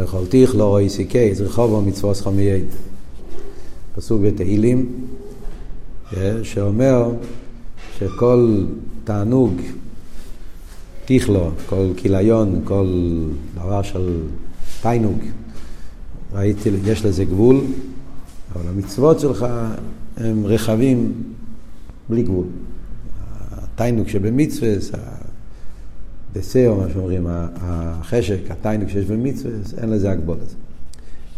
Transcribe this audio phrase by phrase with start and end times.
[0.00, 2.64] ויכולתיך לא רואי סיכי, זה רחוב מצווה סחמייד.
[3.94, 4.92] פסוק בתהילים,
[6.16, 7.10] אה, שאומר
[7.98, 8.64] שכל
[9.04, 9.52] תענוג,
[11.04, 12.86] תיכלו, כל כיליון, כל
[13.54, 14.20] דבר של
[14.82, 15.18] תיינוג,
[16.32, 17.60] ראיתי, יש לזה גבול,
[18.54, 19.46] אבל המצוות שלך
[20.16, 21.12] הם רחבים
[22.08, 22.46] בלי גבול.
[23.50, 24.68] התיינוג שבמצווה,
[26.32, 30.54] דסאו, מה שאומרים, החשק, התיינוג שיש במצווה, אין לזה הגבולת.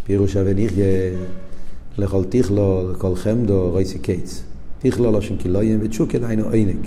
[0.05, 0.87] פירוש נחיה
[1.99, 4.43] לכל תיכלו, לכל חמדו, רויסי קייץ.
[4.79, 6.87] תיכלו לא שם כילויים ותשוקן היינו עינג.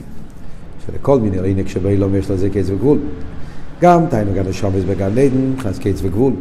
[0.86, 3.00] שלכל מיני עינג שבאילום יש לזה קייץ וגבול.
[3.82, 6.34] גם תיינוג הנשומס בגן עדן, נכנס קייץ וגבול.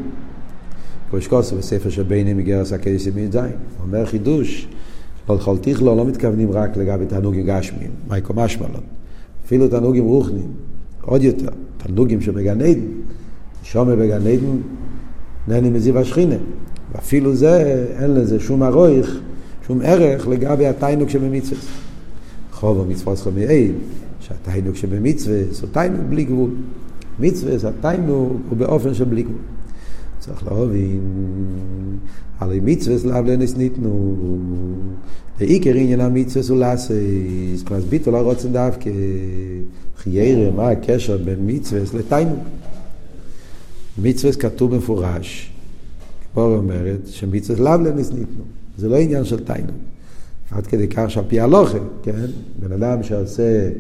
[1.11, 3.53] קודש קוסו בספר שבינים מגרס הקייס ימין זין.
[3.83, 4.69] אומר חידוש,
[5.29, 8.81] לא לכל תיכלו לא מתכוונים רק לגבי תענוגים גשמיים, מייקו משמלון.
[9.47, 10.53] אפילו תענוגים רוחניים,
[11.07, 12.81] עוד יותר, תענוגים שבגן עדן,
[13.63, 14.57] שומר בגן עדן,
[15.49, 16.37] נהנים מזיו השכינה.
[16.93, 19.21] ואפילו זה, אין לזה שום ארויך,
[19.67, 21.61] שום ערך לגבי התיינוק שבמצווה.
[22.53, 23.73] חוב המצווה צריכה מעיד,
[24.21, 26.51] שהתיינוק שבמצווה זה תיינוק בלי גבול.
[27.21, 29.37] מצווה התיינוק הוא באופן של בלי גבול.
[30.25, 31.01] צריך להבין,
[32.39, 34.17] הרי מצווה לאו לנס ניתנו,
[35.41, 38.91] לעיקר עניין המצווה הוא לעשייס, פרס ביטול הרוצן דווקא,
[39.97, 42.39] חיירה, מה הקשר בין מצווה לתיינוק?
[44.03, 45.53] מצווה כתוב מפורש,
[46.35, 48.45] פה אומרת שמצווה לאו לנס ניתנו,
[48.79, 49.77] זה לא עניין של תיינוק.
[50.51, 52.27] עד כדי כך שעל פי הלוכה, כן,
[52.61, 53.71] בן אדם שעושה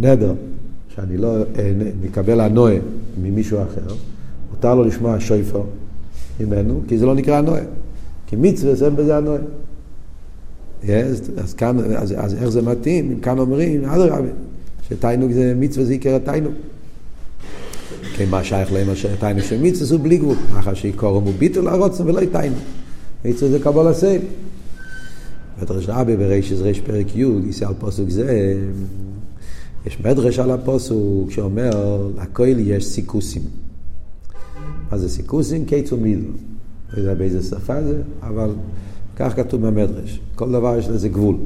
[0.00, 0.34] נדר,
[0.94, 1.36] שאני לא
[2.02, 2.76] מקבל הנועה
[3.22, 3.94] ממישהו אחר,
[4.58, 5.62] מותר לו לשמוע שויפר
[6.40, 7.60] ממנו, כי זה לא נקרא נועה.
[8.26, 9.38] כי מצווה אין בזה הנועה.
[10.82, 10.86] Yes,
[11.36, 13.10] אז, כאן, אז, אז איך זה מתאים?
[13.10, 14.28] אם כאן אומרים, אדרבה,
[14.88, 16.52] שתיינוג זה מצווה זה עיקר התיינוג.
[18.16, 18.86] כן, מה שייך להם
[19.20, 20.36] תיינוג של מצווה הוא בלי גבול.
[20.54, 22.58] מאחר שעיקורם הוא ביטול הרוצן ולא תיינוג.
[23.24, 24.22] מצווה זה קבול הסייל.
[25.62, 28.54] מדרש רבי ברישס ריש פרק י' יישא על פוסוק זה,
[29.86, 33.42] יש מדרש על הפוסוק שאומר, לכל יש סיכוסים.
[34.92, 35.64] מה זה סיכוסים?
[35.64, 36.28] קיצו מידו.
[36.92, 38.50] לא יודע באיזה שפה זה, אבל
[39.16, 40.20] כך כתוב במדרש.
[40.34, 41.36] כל דבר יש לזה גבול.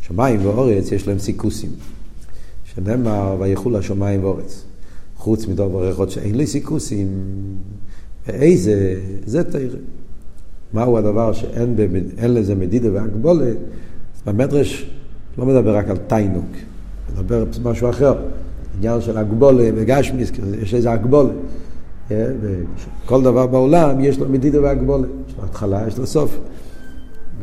[0.00, 1.70] שמיים ואורץ יש להם סיכוסים.
[2.64, 4.64] שנאמר, ויחול השמיים ואורץ.
[5.16, 7.08] חוץ מדובר אחד שאין לי סיכוסים,
[8.26, 9.78] ואיזה, זה תראה.
[10.72, 12.02] מהו הדבר שאין במד...
[12.22, 13.50] לזה מדידה והגבולה,
[14.26, 14.90] במדרש
[15.38, 16.44] לא מדבר רק על תיינוק,
[17.12, 18.14] מדבר משהו אחר,
[18.76, 20.32] עניין של הגבולה וגשמיס,
[20.62, 21.32] יש איזה הגבולה.
[22.10, 22.26] אה,
[23.06, 25.06] כל דבר בעולם יש לו מדידה והגבולה.
[25.28, 26.38] יש לו התחלה, יש לו סוף.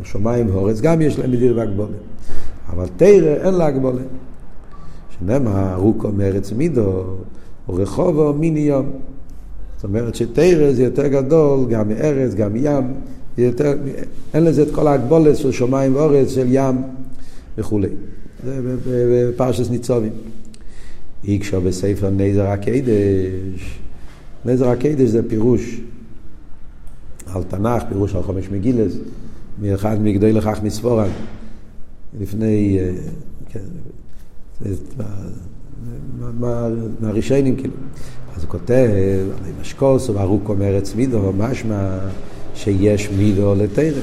[0.01, 1.97] בשמיים והאורץ גם יש להם מדידה והגבולה.
[2.69, 4.01] אבל תרא אין לה הגבולה.
[5.19, 7.03] שנאמר, רוקו מארץ מידו,
[7.69, 8.91] ורחובו מיני יום.
[9.75, 12.93] זאת אומרת שתרא זה יותר גדול גם מארץ, גם מים.
[13.37, 13.73] יותר,
[14.33, 16.75] אין לזה את כל ההגבולת של שמיים ואורץ, של ים
[17.57, 17.87] וכולי.
[18.43, 20.11] זה בפרשס ניצובים.
[21.23, 23.79] איקשו בספר נזר הקדש.
[24.45, 25.81] נזר הקדש זה פירוש
[27.33, 28.93] על תנ"ך, פירוש על חומש מגילס,
[29.61, 31.09] מאחד מגדוי לכך מספורן,
[32.19, 32.91] לפני, אה,
[33.49, 33.59] כן,
[37.01, 37.73] מהראשונים כאילו.
[38.35, 38.89] אז הוא כותב,
[39.45, 41.97] על משקוס, וארוכו מארץ מידו, משמע
[42.55, 44.01] שיש מידו לתרם.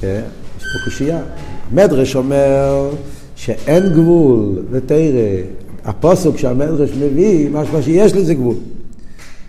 [0.00, 0.22] כן?
[0.58, 1.22] יש פה קושייה.
[1.70, 2.90] המדרש אומר
[3.36, 5.46] שאין גבול לתרם.
[5.84, 8.56] הפוסק שהמדרש מביא, משמע שיש לזה גבול.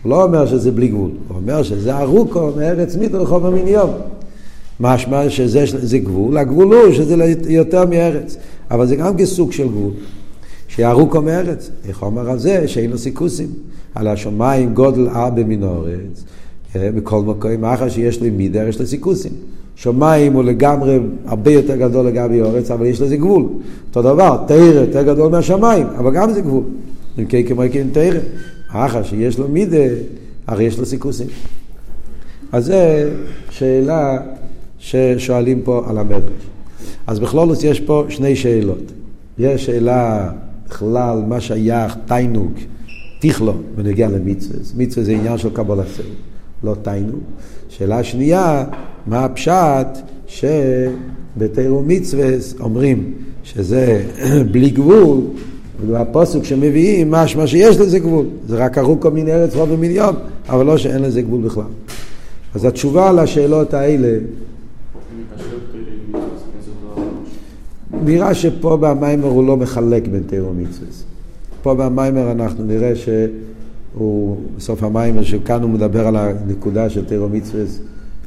[0.07, 3.90] לא אומר שזה בלי גבול, הוא אומר שזה ארוכו מארץ מיתו רחוב המין יום.
[4.79, 7.16] משמע שזה גבול, הגבול הוא שזה
[7.47, 8.38] יותר מארץ,
[8.72, 9.91] אבל זה גם כסוג של גבול.
[10.67, 13.47] שארוכו מארץ, איך אומר על זה שאין לו סיכוסים,
[13.96, 16.23] על השמיים גודל ארבע מן הארץ,
[16.75, 19.31] בכל מקום, מאחר שיש לי מידר, יש לו סיכוסים.
[19.75, 23.46] שמיים הוא לגמרי הרבה יותר גדול לגבי אורץ, אבל יש לזה גבול.
[23.90, 26.63] אותו דבר, תרא יותר גדול מהשמיים, אבל גם זה גבול.
[27.19, 28.19] אם כן כמו כן תרא.
[28.86, 29.78] אחר שיש לו מידה,
[30.47, 31.28] הרי יש לו סיכוסים.
[32.52, 32.74] אז זו
[33.50, 34.18] שאלה
[34.79, 36.47] ששואלים פה על המדרש.
[37.08, 38.91] אז בכלולוס יש פה שני שאלות.
[39.38, 40.29] יש שאלה
[40.68, 42.52] בכלל, מה שייך תיינוג,
[43.20, 44.59] תיכלו, בנגיע למצווה.
[44.78, 46.06] מצווה זה עניין של קבלת סבל,
[46.64, 47.20] לא תיינוג.
[47.70, 48.66] שאלה שנייה,
[49.06, 49.88] מה הפשט
[50.28, 53.14] שבתירו מצווה אומרים
[53.44, 54.06] שזה
[54.52, 55.22] בלי גבול,
[55.85, 58.26] והפוסק שמביאים משמע שיש לזה גבול.
[58.47, 60.16] זה רק ארוכו מן ארץ רוב ומיליון,
[60.50, 61.64] אבל לא שאין לזה גבול בכלל.
[62.56, 64.18] אז התשובה לשאלות האלה,
[68.03, 70.88] נראה שפה במיימר הוא לא מחלק בין תיאור ומצווה.
[71.62, 73.28] פה במיימר אנחנו נראה שהוא
[73.94, 77.64] הוא בסוף המים, שכאן הוא מדבר על הנקודה של תירו מצווה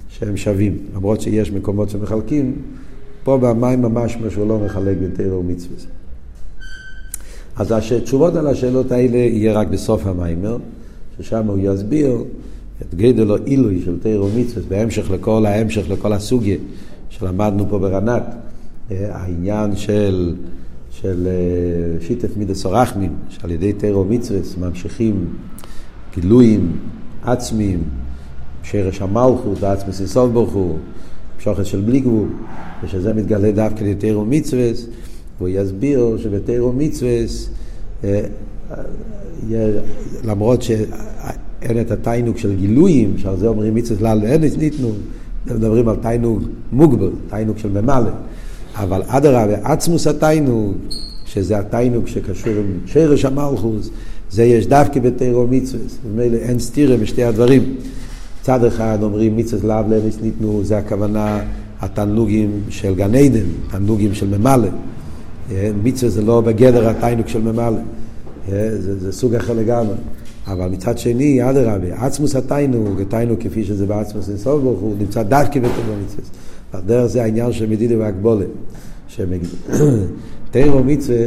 [0.08, 2.54] שהם שווים, למרות שיש מקומות שמחלקים,
[3.24, 5.99] פה במים ממש שהוא לא מחלק בין תירו ומצווה.
[7.56, 10.56] אז התשובות על השאלות האלה יהיה רק בסוף המיימר,
[11.18, 12.24] ששם הוא יסביר
[12.82, 16.56] את גדל עילוי של תירו ומצווה, בהמשך לכל ההמשך לכל הסוגיה
[17.10, 18.22] שלמדנו פה ברנת,
[18.90, 20.34] אה, העניין של,
[20.90, 25.26] של אה, שיטת מידס אורחמים, שעל ידי תירו ומצווה ממשיכים
[26.14, 26.72] גילויים
[27.22, 27.82] עצמיים,
[28.62, 30.78] שרש המלכות ועצמס איסוף ברוך הוא,
[31.38, 32.28] שוחד של בלי גבול,
[32.82, 34.70] ושזה מתגלה דווקא לתירו מצווה,
[35.40, 37.10] והוא יסביר שבתירו מצווה,
[38.04, 38.20] אה,
[40.24, 44.92] למרות שאין את התיינוג של גילויים, שעל זה אומרים מצווה לאל ואין ניתנו,
[45.46, 46.42] מדברים על תיינוג
[46.72, 48.10] מוגבל, תיינוג של ממלא,
[48.74, 50.72] אבל אדרבה, עצמוס התיינוג,
[51.26, 53.90] שזה התיינוג שקשור עם שרש המלכוס,
[54.30, 57.74] זה יש דווקא בתירו מצווה, ממילא אין סתירה בשתי הדברים.
[58.40, 61.40] מצד אחד אומרים מצווה לאו לאנס ניתנו, זה הכוונה
[61.80, 64.68] התענוגים של גן עדן, תענוגים של ממלא.
[65.50, 67.76] אה, מצווה זה לא בגדר התיינוג של ממלא,
[68.52, 69.94] אה, זה, זה סוג אחר לגמרי.
[70.46, 75.60] אבל מצד שני, אדרבה, עצמוס התיינוג, התיינוג כפי שזה בעצמוס אינסוף ברוך הוא, נמצא דווקא
[75.60, 76.24] בתירו מצווה.
[76.72, 78.44] הדרך זה העניין של מדידה והגבולה.
[80.50, 81.26] תירו מצווה,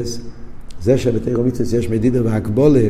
[0.84, 2.88] זה שבתירו מצווה יש מדידה והגבולה,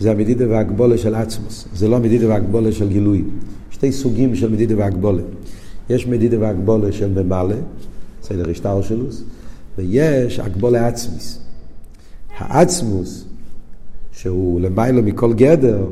[0.00, 3.24] זה המדידה והגבולה של עצמוס, זה לא מדידה והגבולה של גילוי.
[3.70, 5.22] שתי סוגים של מדידה והגבולה.
[5.90, 7.56] יש מדידה והגבולה של ממלא,
[8.22, 9.24] סדר השטר שלוס,
[9.78, 11.38] ויש הגבולה עצמיס.
[12.38, 13.24] העצמוס,
[14.12, 15.86] שהוא למיילו מכל גדר,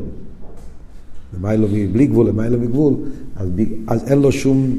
[1.36, 2.94] למיילו מבלי גבול, למיילו מגבול,
[3.36, 3.48] אז,
[3.86, 4.78] אז אין לו שום,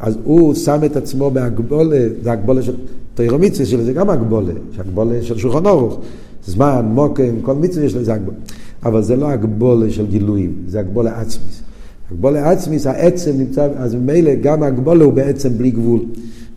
[0.00, 2.74] אז הוא שם את עצמו בהגבולה, זה הגבולה של
[3.14, 6.00] תירומיציה שלו, זה גם הגבולה, שהגבולה של שולחן אורוך.
[6.46, 8.36] זמן, מוקם, כל מצווה יש לזה הגבולה.
[8.84, 11.62] אבל זה לא הגבולה של גילויים, זה הגבולה עצמיס.
[12.10, 16.00] הגבולה עצמיס, העצם נמצא, אז ממילא גם הגבולה הוא בעצם בלי גבול.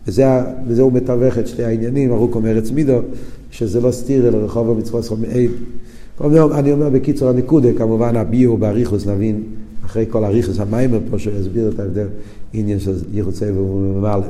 [0.08, 0.26] וזה,
[0.66, 2.98] וזה הוא מתווך את שתי העניינים, ארוך אומר ארץ מידו,
[3.50, 5.50] שזה לא סתיר אלא רחוב המצוות סכום מעיד.
[6.54, 9.42] אני אומר בקיצור הנקודה, כמובן הביאו באריכוס נבין,
[9.86, 12.06] אחרי כל אריכוס המיימר פה, שהוא יסביר את ההבדל,
[12.52, 14.26] עניין של יחוצה וממלא.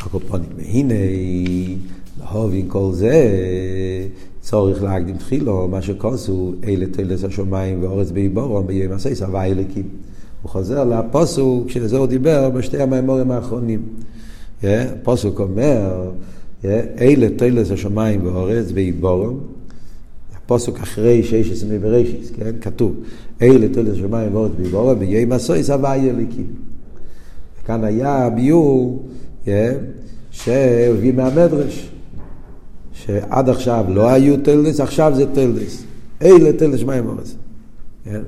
[0.00, 0.94] הקופונים, והנה
[2.20, 3.30] להובין כל זה,
[4.40, 9.88] צורך להקדים תחילו, מה שכוסו, אלה תלס השמיים ואורץ באיבורום ביום הסייס, הווה אלקים.
[10.42, 13.80] הוא חוזר לפוסוק שלזה הוא דיבר בשתי המימורים האחרונים.
[14.62, 16.10] הפוסוק אומר,
[17.00, 19.40] אלה תלס השמיים ואורץ באיבורום,
[20.36, 22.50] הפוסוק אחרי שיש עשרה בראשיס, כן?
[22.60, 22.94] כתוב,
[23.42, 26.46] אלה תלס השמיים ואורץ באיבורום, ביום הסייס, הווה אלקים.
[27.62, 29.08] וכאן היה הביור
[30.30, 31.90] שהביא מהמדרש.
[32.92, 35.82] שעד עכשיו לא היו תלדס, עכשיו זה תלדס.
[36.22, 37.36] אלה תלדס מים אורז.
[38.04, 38.20] כן?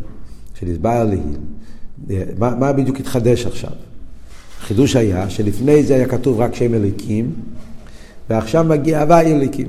[0.54, 1.20] שנסבר לי,
[2.38, 3.70] מה, מה בדיוק התחדש עכשיו?
[4.60, 7.32] החידוש היה שלפני זה היה כתוב רק שם אליקים,
[8.30, 9.66] ועכשיו מגיע הוואי אליקים.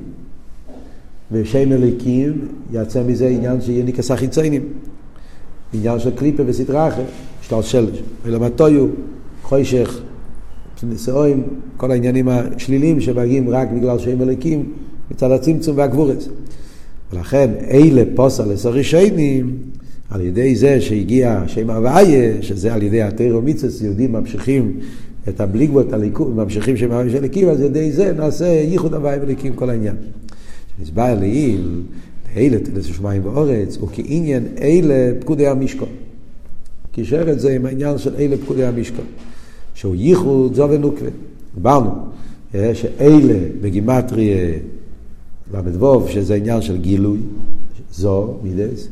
[1.31, 4.61] ושם אליקים יצא מזה עניין שיהיה ניקס החיציינים.
[5.73, 7.05] עניין של קליפה וסדרה אחרת,
[7.41, 8.01] שטר שלש.
[8.23, 8.87] ולמטויו,
[9.43, 9.99] חוישך,
[10.83, 11.43] נסורים,
[11.77, 14.73] כל העניינים השליליים שמגיעים רק בגלל שהם אליקים,
[15.11, 16.29] מצד הצמצום והגבורס.
[17.13, 19.57] ולכן אלה פוסל לסורי שיינים,
[20.11, 24.79] על ידי זה שהגיע שם הוויה, שזה על ידי התירו מיצס, יהודים ממשיכים
[25.29, 29.17] את הבליגבות הליכוד, ממשיכים שם הוויה של אליקים, אז על ידי זה נעשה ייחוד הוויה
[29.21, 29.95] וליקים כל העניין.
[30.81, 31.81] נסבר לעיל,
[32.35, 35.89] אלה תלס שמיים ואורץ, וכעניין אלה פקודי המשכון.
[36.91, 39.05] קישר את זה עם העניין של אלה פקודי המשכון.
[39.75, 41.09] שהוא ייחוד זו ונוקווה.
[41.55, 41.89] דיברנו
[42.55, 44.57] אה, שאלה בגימטריה
[45.53, 47.19] ל"ו, שזה עניין של גילוי,
[47.91, 48.87] זו, מידס.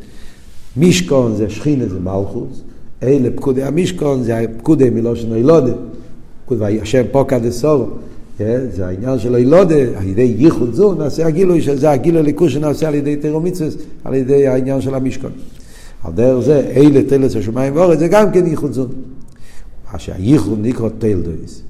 [0.79, 2.61] מישכון זה שכינה, זה מלכוס.
[3.03, 5.73] אלה פקודי המשכון, זה פקודי מלושן אילודה.
[6.61, 7.85] השם פוקא דסורו.
[8.41, 12.87] אה, זה העניין של אילודה, על ידי ייחוד זו נעשה הגילוי, שזה הגילוי ליכוז שנעשה
[12.87, 13.69] על ידי תירו מצווה,
[14.03, 15.31] על ידי העניין של המשכון.
[16.03, 18.85] על דרך זה, אלה תלס השמיים ואורץ, זה גם כן ייחוד זו.
[19.93, 21.61] מה שהייחוד נקרא טיילדויס.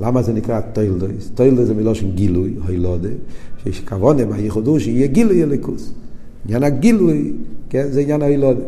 [0.00, 1.30] למה זה נקרא טיילדויס?
[1.34, 3.08] טיילדויס זה מלושן גילוי, הילודה,
[3.62, 5.92] שיש כוונה מהייחוד הוא שיהיה גילוי אליקוס.
[6.46, 7.32] עניין הגילוי,
[7.68, 8.60] כן, זה עניין ההילודה.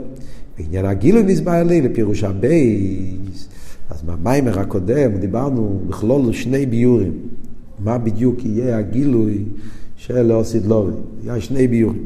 [0.58, 3.48] בעניין הגילוי נסבר לי לפירוש הבייס.
[3.90, 7.12] אז במיימר הקודם דיברנו בכלול שני ביורים.
[7.84, 9.44] מה בדיוק יהיה הגילוי
[9.96, 10.92] של אוסיד לובי.
[11.24, 12.04] היה שני ביורים.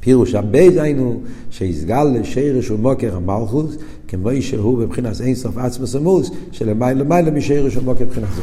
[0.00, 3.76] פירוש הבייס היינו שיסגל לשרש ומוקר המלכוס
[4.08, 8.42] כמו שהוא בבחינת אין סוף עצמוס עמוס, שלמעלה למעלה משרש ומוקר מבחינת זו.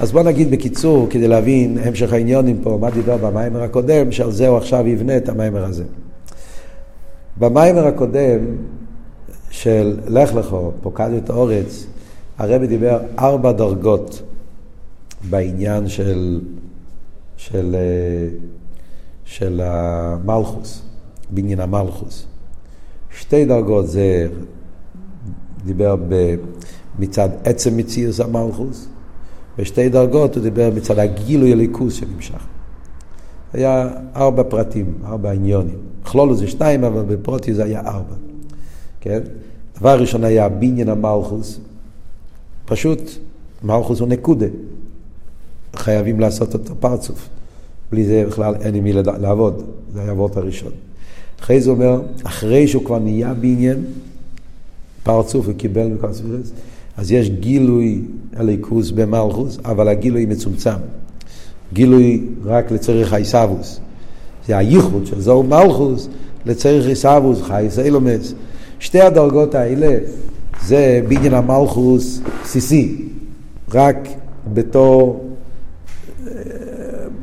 [0.00, 4.48] אז בוא נגיד בקיצור, כדי להבין המשך העניונים פה, מה דיבר במיימר הקודם, שעל זה
[4.48, 5.84] הוא עכשיו יבנה את המיימר הזה.
[7.36, 8.38] במיימר הקודם
[9.50, 11.86] של לך לכו, פוקד את האורץ,
[12.38, 14.22] הרבי דיבר ארבע דרגות
[15.30, 16.40] בעניין של,
[17.36, 18.28] של, אה,
[19.24, 20.82] של המלכוס,
[21.30, 22.26] בניין המלכוס.
[23.10, 24.28] שתי דרגות זה
[25.64, 26.34] דיבר ב,
[26.98, 28.88] מצד עצם מציאוס המלכוס,
[29.58, 32.46] ושתי דרגות הוא דיבר מצד הגילוי הליכוס שנמשך.
[33.52, 35.78] היה ארבע פרטים, ארבע עניונים.
[36.02, 38.14] כלולו זה שתיים, אבל בפרוטי זה היה ארבע.
[39.00, 39.20] כן?
[39.78, 41.60] דבר ראשון היה בניין המלכוס,
[42.64, 43.00] פשוט
[43.62, 44.46] מלכוס הוא נקודה.
[45.76, 47.28] חייבים לעשות אותו פרצוף.
[47.92, 49.62] בלי זה בכלל אין עם מי לעבוד.
[49.92, 50.72] זה היה הוורט הראשון.
[51.40, 53.84] אחרי זה אומר, אחרי שהוא כבר נהיה בניין,
[55.02, 56.52] פרצוף וקיבל מכל ספירס,
[56.98, 58.00] אז יש גילוי
[58.36, 60.78] הליכוס במלכוס, אבל הגילוי מצומצם.
[61.72, 63.80] גילוי רק לצריך העיסאוווס.
[64.46, 66.08] זה הייחוד של זו מלכוס
[66.46, 68.34] לצריך עיסאוווס, חייס אילומס.
[68.80, 69.98] שתי הדרגות האלה
[70.64, 72.96] זה בניין המלכוס בסיסי,
[73.74, 74.08] רק
[74.54, 75.24] בתור
[76.26, 76.32] אה,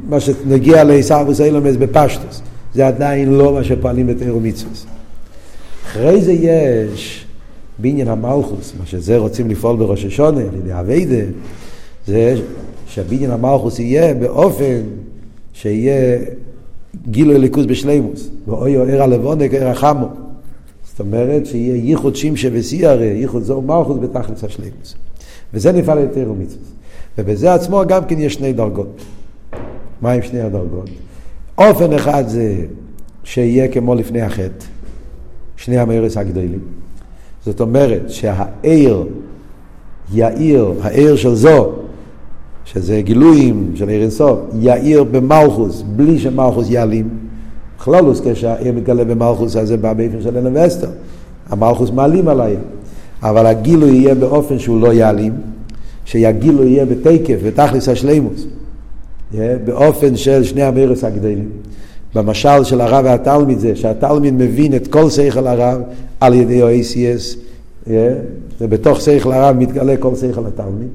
[0.10, 2.42] מה שנגיע לעיסאוווס אילומס בפשטוס.
[2.74, 4.86] זה עדיין לא מה שפועלים בתיאור מצווס.
[5.86, 7.25] אחרי זה יש
[7.80, 11.32] בניין המלכוס, מה שזה רוצים לפעול בראש השונה, על ידי אביידה,
[12.08, 12.36] זה
[12.88, 14.82] שהבניין המלכוס יהיה באופן
[15.54, 16.20] שיהיה
[17.08, 20.08] גילוי ליכוז בשלימוס, ואוי או ער הלבונה כער החמו.
[20.84, 24.96] זאת אומרת שיהיה ייחוד שמשה וסיירה, ייחוד זו מלכוס בתכלס השלימוס.
[25.54, 26.66] וזה נפעל יותר ומצווה.
[27.18, 29.02] ובזה עצמו גם כן יש שני דרגות.
[30.02, 30.90] מה עם שני הדרגות?
[31.58, 32.56] אופן אחד זה
[33.24, 34.66] שיהיה כמו לפני החטא,
[35.58, 36.60] שני המרס הגדולים.
[37.46, 39.04] זאת אומרת שהעיר
[40.14, 41.72] יאיר, העיר של זו,
[42.66, 47.10] שזה גילויים של עיר אינסוף, יאיר במלכוס, בלי שמלכוס יעלים.
[47.78, 50.90] בכללוס, כשהעיר מתגלה במלכוס, אז זה בא באופן של אלן וסטר.
[51.50, 52.60] המלכוס מעלים על העיר.
[53.24, 55.34] אבל הגילוי יהיה באופן שהוא לא יעלים,
[56.06, 58.46] שהגילוי יהיה בתקף, בתכלס השלימוס.
[59.66, 61.50] באופן של שני המרס הגדלים.
[62.16, 65.82] במשל של הרב והתלמיד זה שהתלמיד מבין את כל שכל הרב
[66.20, 67.38] על ידי ה-ACS,
[68.62, 70.88] ובתוך שכל הרב מתגלה כל שכל התלמיד,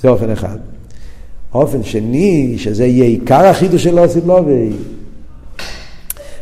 [0.00, 0.58] זה אופן אחד.
[1.54, 4.70] אופן שני, שזה יהיה עיקר החידוש של אוסידלובי,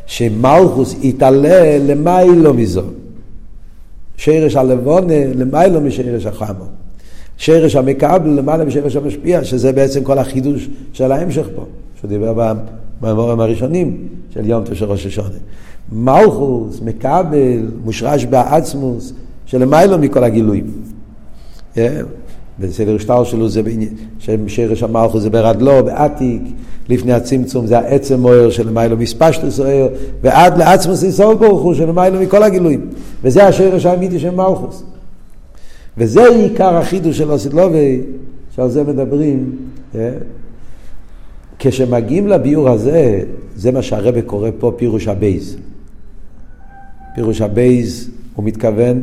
[0.06, 2.82] שמלכוס יתעלה למיילו מזו.
[4.16, 6.64] שרש הלבונה למיילו משרש החמו.
[7.36, 11.64] שרש המקבל למעלה משרש המשפיע, שזה בעצם כל החידוש של ההמשך פה,
[12.00, 12.32] שהוא דיבר
[13.04, 13.96] במאמרים הראשונים
[14.30, 15.28] של יום תשע ראש השונה.
[15.92, 19.12] מלכוס, מקבל, מושרש בעצמוס,
[19.46, 20.66] שלמיילו מכל הגילויים.
[21.74, 21.78] Yeah.
[22.58, 23.62] בסדר שטר שלו זה
[24.46, 26.42] שרש המלכוס זה ברדלו, בעתיק,
[26.88, 29.88] לפני הצמצום זה העצם מוער שלמיילו מספשטוס אוהר,
[30.22, 32.90] ועד לעצמוס ישראל ברוך הוא שלמיילו מכל הגילויים.
[33.22, 34.82] וזה השרש האמיתי של מלכוס.
[35.98, 38.00] וזה עיקר החידוש של אוסידלובי,
[38.56, 39.56] שעל זה מדברים.
[41.58, 43.20] כשמגיעים לביאור הזה,
[43.56, 45.56] זה מה שהרבא קורא פה פירוש הבייז.
[47.14, 49.02] פירוש הבייז, הוא מתכוון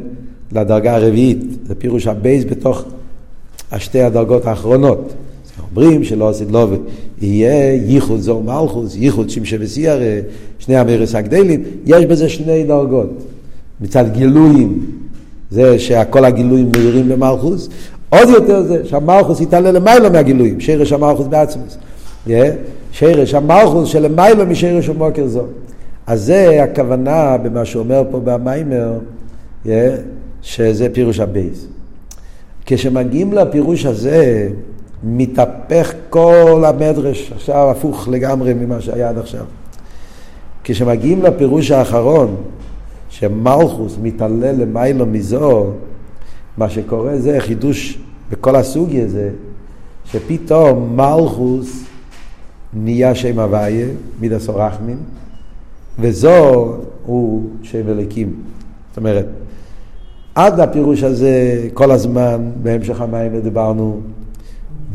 [0.52, 2.84] לדרגה הרביעית, זה פירוש הבייז בתוך
[3.72, 5.14] השתי הדרגות האחרונות.
[5.76, 6.68] אומרים שלא עשית לו,
[7.22, 10.20] יהיה ייחוד זור מלכוס, ייחוד שמשה וסיירה,
[10.60, 13.10] שני המרס הגדלים, יש בזה שני דרגות.
[13.82, 14.86] מצד גילויים,
[15.52, 17.70] זה שכל הגילויים מאירים במלכוס,
[18.10, 21.78] עוד יותר זה שהמלכוס יתעלה למעלה מהגילויים, שרש המלכוס בעצמוס.
[22.92, 25.44] שרש המלכוס שלמיילו משרש ומוקר זו.
[26.08, 28.94] אז זה הכוונה במה שאומר פה במיימר,
[30.42, 31.68] שזה פירוש הבייס.
[32.66, 34.50] כשמגיעים לפירוש הזה,
[35.04, 39.46] מתהפך כל המדרש, עכשיו הפוך לגמרי ממה שהיה עד עכשיו.
[40.64, 42.36] כשמגיעים לפירוש האחרון,
[43.10, 45.68] שמלכוס מתעלה למיילו מזו,
[46.58, 48.00] מה שקורה זה חידוש
[48.30, 49.30] בכל הסוגי הזה,
[50.06, 51.84] שפתאום מלכוס
[52.74, 53.88] נהיה שם הוויה,
[54.20, 54.98] מידס אורחמין,
[56.00, 56.76] וזו
[57.06, 58.34] הוא שם אליקים.
[58.90, 59.26] זאת אומרת,
[60.36, 64.00] עד הפירוש הזה כל הזמן, בהמשך המים דיברנו,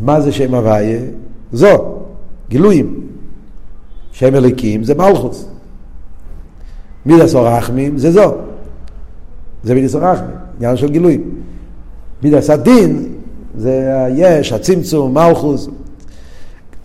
[0.01, 1.01] מה זה שם הוויה?
[1.53, 1.95] זו,
[2.49, 3.01] גילויים.
[4.13, 5.49] שם אליקים זה מלכוס.
[7.07, 8.35] מידס אורחמין זה זו.
[9.65, 11.31] זה מידס אורחמין, עניין של גילויים.
[12.23, 13.07] מידס הדין
[13.57, 15.69] זה היש, הצמצום, מלכוס.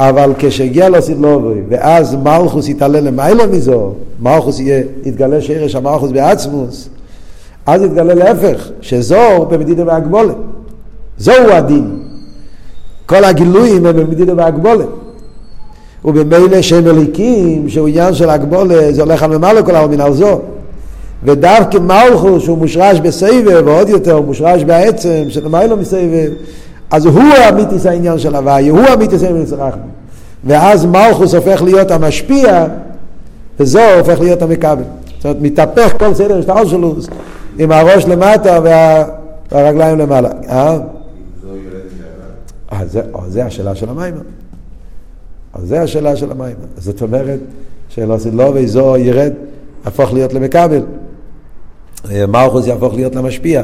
[0.10, 4.60] אבל כשהגיע לסילובוי, ואז מלכוס יתעלה למיילו מזו, מלכוס
[5.06, 6.90] יתגלה שרש המלכוס בעצמוס,
[7.66, 10.36] אז יתגלה להפך, שזו במדידה והגבולת.
[11.18, 12.00] זוהו הדין.
[13.06, 14.88] כל הגילויים הם במדידה והגבולת.
[16.06, 20.40] ובמילא שהם מליקים, שהוא עניין של הגבולת, זה הולך על ממלא כל העולמין על זו.
[21.24, 26.32] ודווקא מלכוס שהוא מושרש בסבב, ועוד יותר הוא מושרש בעצם, שלמיילו מסבב,
[26.92, 29.90] אז הוא אמיתיס העניין של הוויה, הוא אמיתיס העניין של רחמים.
[30.44, 32.66] ואז מלכוס הופך להיות המשפיע,
[33.60, 34.84] וזו הופך להיות המקבל.
[35.16, 36.96] זאת אומרת, מתהפך כל סדר השטר שלו
[37.60, 39.04] עם הראש למטה וה,
[39.52, 40.30] והרגליים למעלה.
[40.50, 40.78] אה?
[42.72, 44.14] אז זה, זה השאלה של המים.
[45.54, 46.56] אז זה השאלה של המים.
[46.78, 47.40] זאת אומרת,
[47.90, 49.32] שלא לא ואיזו ירד,
[49.86, 50.82] הפוך להיות למקבל.
[52.28, 53.64] מלכוס יהפוך להיות למשפיע.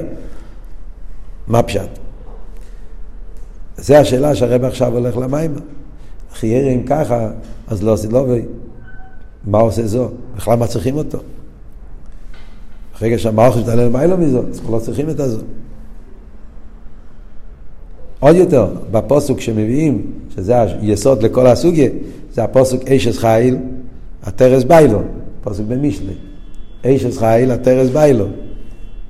[1.48, 2.07] מה פשט?
[3.78, 5.54] זה השאלה שהרב עכשיו הולך למים.
[6.34, 7.30] חיירי אם ככה,
[7.68, 8.42] אז לא עושה לובי.
[9.46, 10.10] מה עושה זו?
[10.36, 11.18] בכלל מה צריכים אותו?
[13.02, 15.40] ברגע שהמערכת מתעלה למיילו מזו, אז לא צריכים את הזו.
[18.20, 21.90] עוד יותר, בפוסוק שמביאים, שזה היסוד לכל הסוגיה,
[22.34, 23.58] זה הפוסוק אשס חיל,
[24.24, 25.02] הטרס ביילו,
[25.44, 26.14] פוסק במשלי.
[26.86, 28.26] אשס חיל, הטרס ביילו.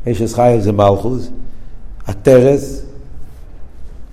[0.07, 1.29] אשס חיל זה מלכוס,
[2.07, 2.86] הטרס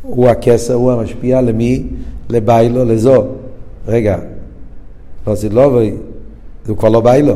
[0.06, 1.82] הוא הכסר, הוא המשפיע למי?
[2.30, 3.24] לביילו, לזו.
[3.86, 4.18] רגע,
[5.26, 5.92] לא סילובי,
[6.64, 7.34] זה כבר לא ביילו.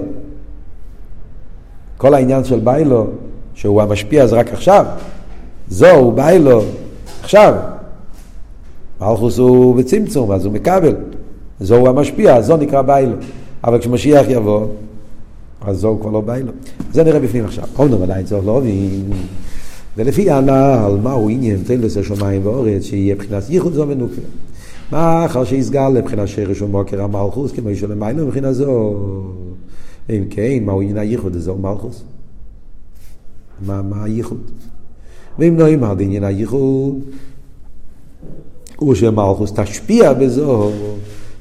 [1.97, 3.07] כל העניין של ביילו,
[3.55, 4.87] שהוא המשפיע זה רק עכשיו.
[5.69, 6.63] זו הוא ביילו
[7.23, 7.55] עכשיו.
[9.01, 10.97] מלכוס הוא בצמצום, אז הוא מקבל.
[11.61, 13.17] זו הוא המשפיע, זו נקרא ביילו.
[13.65, 14.67] אבל כשמשיח יבוא,
[15.67, 16.53] אז זו כבר לא ביילו.
[16.93, 17.65] זה נראה בפנים עכשיו.
[17.79, 19.11] אומנם עדיין צריך להבין.
[19.99, 24.23] ולפי הנ"ל, מהו עניין תלס השמיים ואורץ, שיהיה מבחינת ייחוד זו ונוקר.
[24.93, 28.97] מאחר שיסגל לבחינת שרש ומוקר המלכוס, כמו יש למיילו מבחינה זו.
[30.11, 32.03] אם כן, מהו עניין הייחוד הזה מלכוס?
[33.67, 34.41] מה, מה הייחוד?
[35.39, 37.01] ואם לא יאמר עניין הייחוד,
[38.77, 40.71] הוא שמלכוס תשפיע בזו,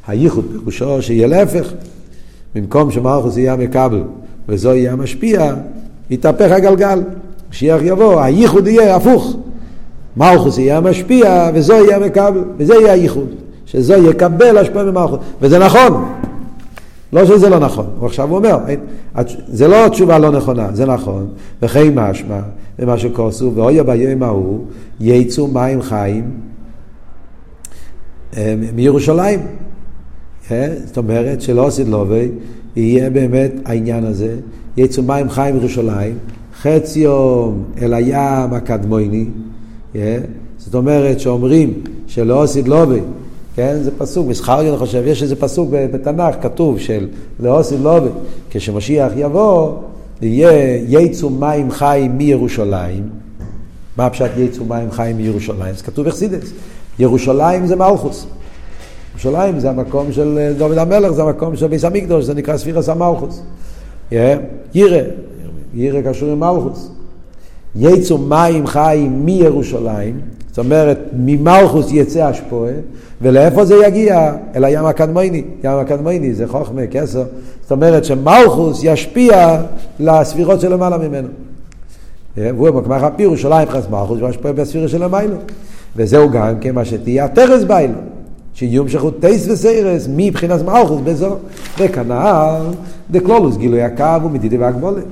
[0.07, 1.73] הייחוד פירושו שיהיה להפך.
[2.55, 4.03] במקום שמלכוס יהיה המקבל
[4.47, 5.55] וזו יהיה המשפיע,
[6.09, 6.99] יתהפך הגלגל.
[7.51, 9.35] משיח יבוא, הייחוד יהיה הפוך.
[10.17, 13.27] מלכוס יהיה המשפיע וזו יהיה המקבל, וזה יהיה הייחוד.
[13.65, 15.19] שזו יקבל השפעה ממלכוס.
[15.41, 16.05] וזה נכון.
[17.13, 18.57] לא שזה לא נכון, הוא עכשיו אומר,
[19.47, 21.27] זה לא תשובה לא נכונה, זה נכון,
[21.61, 22.39] וכי משמע,
[22.79, 24.65] ומה שכוסו, ואויה ביום ההוא,
[24.99, 26.31] יצאו מים חיים
[28.37, 29.39] אה, מירושלים.
[30.51, 32.29] אה, זאת אומרת שלא עשית לובי,
[32.75, 34.35] יהיה באמת העניין הזה,
[34.77, 36.17] יצאו מים חיים מירושלים,
[36.61, 39.25] חצי יום אל הים הקדמוני,
[39.95, 40.17] אה,
[40.57, 41.73] זאת אומרת שאומרים
[42.07, 42.99] שלא עשית לובי,
[43.55, 47.07] כן, זה פסוק, מסחרי אני חושב, יש איזה פסוק בתנ"ך, כתוב של
[47.39, 48.09] לאוסי לובי,
[48.49, 49.73] כשמשיח יבוא,
[50.21, 53.09] יהיה יצאו מים חיים מירושלים.
[53.97, 55.75] מה הפשט יצאו מים חיים מירושלים?
[55.75, 56.51] זה כתוב אכסידס.
[56.99, 58.27] ירושלים זה מלכוס.
[59.11, 63.41] ירושלים זה המקום של דוד המלך, זה המקום של ביס המקדוש, זה נקרא ספירס המלכוס.
[64.73, 65.01] ירא,
[65.77, 66.89] ירא קשור עם מלכוס.
[67.75, 72.71] יצאו מים חיים מירושלים, זאת אומרת, ממלכוס יצא השפועה,
[73.21, 74.33] ולאיפה זה יגיע?
[74.55, 75.43] אל הים הקדמייני.
[75.63, 77.23] ים הקדמייני זה חוכמה, כסר.
[77.61, 79.61] זאת אומרת שמלכוס ישפיע
[79.99, 81.27] לספירות שלמעלה ממנו.
[82.37, 85.35] והוא במקמח הפיר, ירושלים חס מלכוס, וישפיע בספירה של המיילו.
[85.95, 87.93] וזהו גם כן מה שתהיה הטרס ביילו.
[88.53, 91.35] שיהיו המשכות טייס וסיירס מבחינת מלכוס בזו.
[91.79, 92.61] וכנ"ל,
[93.11, 95.03] דקלולוס גילוי הקו ומדידי והגבולת.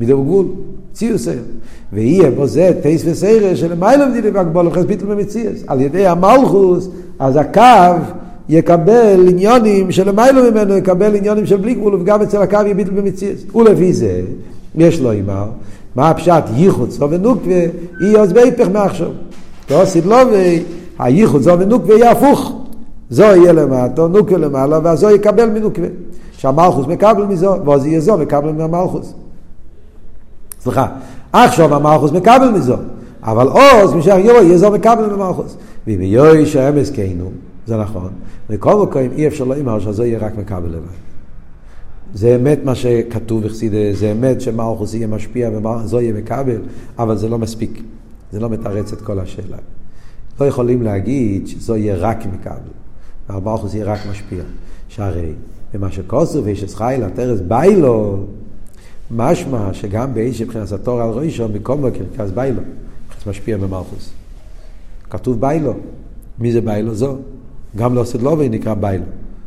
[0.00, 0.46] מידו גבול,
[0.92, 1.44] ציוס היום.
[1.92, 5.64] ויהיה בו זה טייס וסיירס שלמיילו מדידי והגבולת, חס ביטל במציאס.
[5.66, 8.02] על ידי המלכוס אז הקו
[8.48, 13.54] יקבל עניונים שלמיילו ממנו יקבל עניונים של בלי גבול, וגם אצל הקו יהיה ביטל במציאות.
[13.54, 14.20] ולפי זה,
[14.74, 15.46] יש לו אימר,
[15.96, 17.62] מה הפשט ייחוד זו ונוקווה,
[18.00, 19.10] יהיה אז בהיפך מעכשיו.
[19.70, 20.16] לא לו
[20.98, 22.52] והייחוד זו ונוקווה יהיה הפוך.
[23.10, 25.88] זו יהיה למטה, נוקווה למעלה, והזו יקבל מנוקווה.
[26.38, 29.12] שהמלכוס מקבל מזו, ואז יהיה זו מקבל מהמלכוס.
[30.66, 30.86] סליחה,
[31.32, 32.76] עכשיו המלכוס מקבל מזו.
[33.22, 35.56] אבל עוז, משיח יבוא, יהיה זו מקבל ממלכוס.
[35.86, 37.30] ואם יוי שאמס קיינו,
[37.66, 38.10] זה נכון.
[38.50, 41.06] מכל מקום אי אפשר לומר שזו יהיה רק מקבל לבד.
[42.14, 43.44] זה אמת מה שכתוב
[43.92, 45.50] זה אמת שמלכוס יהיה משפיע
[45.84, 46.60] וזו יהיה מקבל,
[46.98, 47.82] אבל זה לא מספיק.
[48.32, 49.56] זה לא מתרץ את כל השאלה.
[50.40, 52.70] לא יכולים להגיד שזו יהיה רק מקבל,
[53.28, 54.42] והמלכוס יהיה רק משפיע.
[54.88, 55.32] שהרי
[55.74, 58.26] במה שכוסו ויש את חיל הטרס ביילו,
[59.10, 62.62] משמע שגם באיש מבחינת התור על ראשו, מכל מקום, כאז ביילו.
[63.26, 64.10] משפיע במלכוס.
[65.10, 65.74] כתוב ביילו.
[66.38, 66.94] מי זה ביילו?
[66.94, 67.16] זו.
[67.76, 69.04] גם לא סדלובי נקרא ביילו.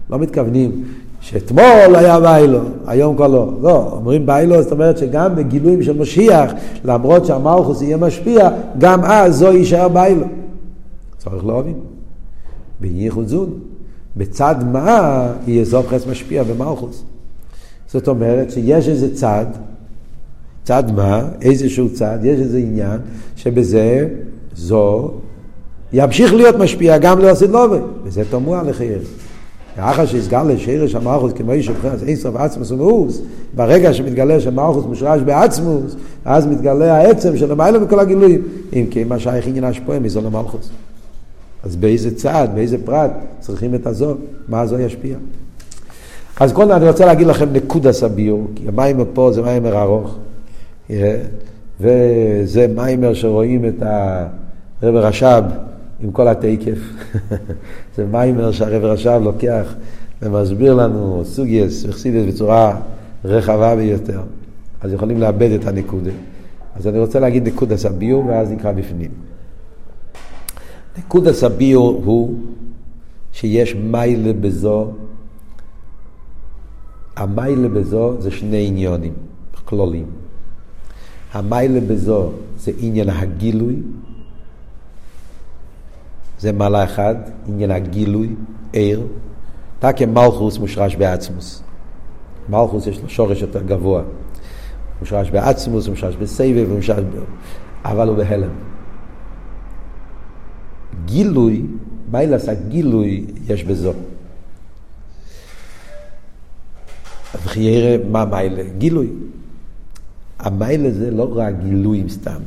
[0.09, 0.83] לא מתכוונים
[1.21, 3.53] שאתמול היה ביילו, היום כבר לא.
[3.61, 6.51] לא, אומרים ביילו, זאת אומרת שגם בגילויים של משיח,
[6.83, 10.25] למרות שהמלכוס יהיה משפיע, גם אז זו יישאר ביילו.
[11.17, 11.79] צריך להבין.
[12.79, 13.49] בייחוד זון.
[14.17, 17.03] בצד מה יהיה זוכרס משפיע במלכוס.
[17.91, 19.45] זאת אומרת שיש איזה צד
[20.69, 21.29] צד מה?
[21.41, 22.99] איזשהו צד, יש איזה עניין
[23.35, 24.07] שבזה
[24.55, 25.11] זו
[25.93, 29.01] ימשיך להיות משפיע גם לובי, וזה תמוה לחייר.
[29.77, 33.21] אחר שיסגל לשרש המלכוס כמו איש מבחינת אין סוף עצמוס ומאוס,
[33.55, 38.41] ברגע שמתגלה שהמלכוס מושרש בעצמוס, אז מתגלה העצם של המיילה מכל הגילויים.
[38.73, 40.69] אם כי מה שייך עניין השפועה מזו למלכוס.
[41.63, 44.15] אז באיזה צעד, באיזה פרט צריכים את הזו,
[44.47, 45.17] מה הזו ישפיע.
[46.39, 50.17] אז קודם אני רוצה להגיד לכם נקודס הביור, כי המיימר פה זה מיימר ארוך,
[51.79, 53.83] וזה מיימר שרואים את
[54.81, 55.43] הרב רש"ב
[55.99, 56.79] עם כל התקף.
[57.95, 59.73] זה מיימר שהרב רש"ב לוקח
[60.21, 62.79] ומסביר לנו סוגייס וחסידס בצורה
[63.25, 64.21] רחבה ביותר.
[64.81, 66.11] אז יכולים לאבד את הנקודה.
[66.75, 69.11] אז אני רוצה להגיד נקודס הביור ואז נקרא בפנים.
[70.97, 72.33] נקודס הביור הוא
[73.31, 74.91] שיש מיילה בזו,
[77.19, 79.13] המיילה בזו זה שני עניונים
[79.65, 80.05] כלולים.
[81.33, 83.75] המיילה בזו זה עניין הגילוי,
[86.39, 87.15] זה מעלה אחד,
[87.47, 88.35] עניין הגילוי,
[88.71, 89.07] עיר.
[89.79, 91.63] תקי מלכוס מושרש בעצמוס.
[92.49, 94.01] מלכוס יש לו שורש יותר גבוה.
[94.99, 97.03] מושרש בעצמוס, מושרש בסבב, מושרש.
[97.85, 98.49] אבל הוא בהלם.
[101.05, 101.65] גילוי,
[102.11, 103.93] מיילס הגילוי יש בזו.
[107.35, 108.63] וכי יראה מה מיילה?
[108.77, 109.07] גילוי.
[110.39, 112.41] המיילה זה לא רק גילויים סתם.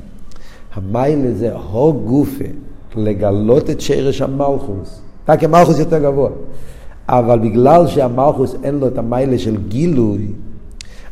[0.75, 2.45] המיילה זה הו גופה.
[2.97, 5.01] לגלות את שרש המלכוס.
[5.29, 6.31] רק המלכוס יותר גבוה.
[7.09, 10.27] אבל בגלל שהמלכוס אין לו את המיילה של גילוי,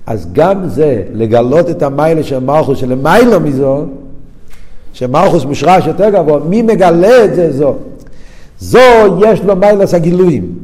[0.07, 3.85] אז גם זה, לגלות את המיילה של מלכוס שלמיילה מזו,
[4.93, 7.75] שמלכוס מושרש יותר גבוה, מי מגלה את זה זו?
[8.59, 8.79] זו
[9.27, 10.55] יש לו מיילס הגילויים.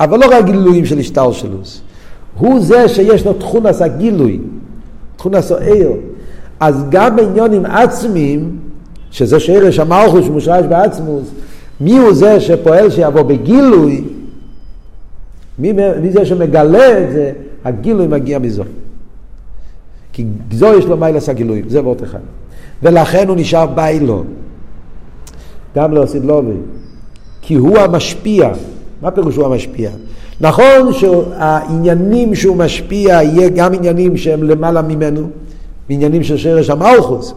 [0.00, 1.80] אבל לא רק גילויים של השטלשלוס.
[2.38, 4.40] הוא זה שיש לו תכונס הגילוי,
[5.16, 5.90] תכונס העיר.
[6.60, 8.56] אז גם בעניונים עצמיים,
[9.10, 11.30] שזה שרש המלכוס שמושרש בעצמוס,
[11.80, 14.04] מי הוא זה שפועל שיבוא בגילוי?
[15.58, 17.32] מי, מי זה שמגלה את זה?
[17.64, 18.64] הגילוי מגיע מזו.
[20.12, 22.18] כי זו יש לו מיילס הגילוי, זה וורט אחד.
[22.82, 24.26] ולכן הוא נשאר ביילון.
[25.76, 26.56] גם להוסיד לובי.
[27.42, 28.50] כי הוא המשפיע.
[29.02, 29.90] מה פירוש הוא המשפיע?
[30.40, 35.20] נכון שהעניינים שהוא משפיע יהיה גם עניינים שהם למעלה ממנו,
[35.88, 37.34] עניינים של שרש המלכוס.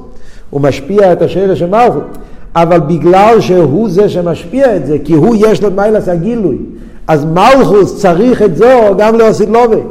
[0.49, 2.17] הוא משפיע את השרש של מלכות.
[2.55, 6.57] אבל בגלל שהוא זה שמשפיע את זה, כי הוא יש לו מיילס הגילוי,
[7.07, 9.81] אז מלכוס צריך את זו גם להוסיף לובי.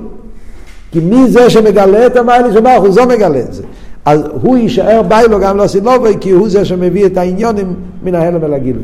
[0.93, 2.95] כי מי זה שמגלה את המיילס של מלכוס?
[2.95, 3.63] זו מגלה את זה.
[4.05, 8.45] אז הוא יישאר ביילו גם להוסיף לובי, כי הוא זה שמביא את העניונים מן ההלם
[8.45, 8.83] אל הגילוי.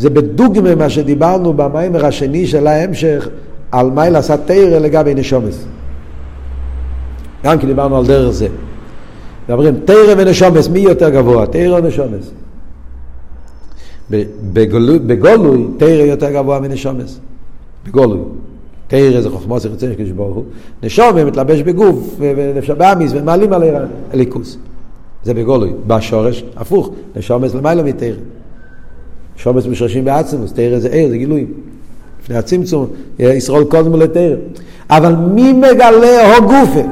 [0.00, 3.28] זה בדוגמה מה שדיברנו במיימר השני של ההמשך
[3.72, 5.64] על מיילס התרא לגבי נשומס.
[7.44, 8.48] גם כי דיברנו על דרך זה.
[9.48, 11.46] מדברים תרא ונשומס, מי יותר גבוה?
[11.46, 12.30] תרא או נשומס?
[14.52, 17.20] בגולוי, תרא יותר גבוה מנשומס.
[17.86, 18.20] בגולוי.
[18.88, 20.44] תרא זה חוכמוס יחצה של קדוש ברוך הוא.
[20.82, 23.62] נשומם מתלבש בגוף, ונפשר באמיס, ומעלים על
[24.12, 24.56] הליכוס.
[25.24, 25.72] זה בגולוי.
[25.86, 28.16] בשורש, הפוך, נשומס למעלה מתרא.
[29.40, 31.52] נשומס משרשים בעצמוס, תרא זה ער, זה גילויים.
[32.22, 32.86] לפני הצמצום,
[33.18, 34.36] ישרול קודם לתרא.
[34.90, 36.88] אבל מי מגלה הו גופה?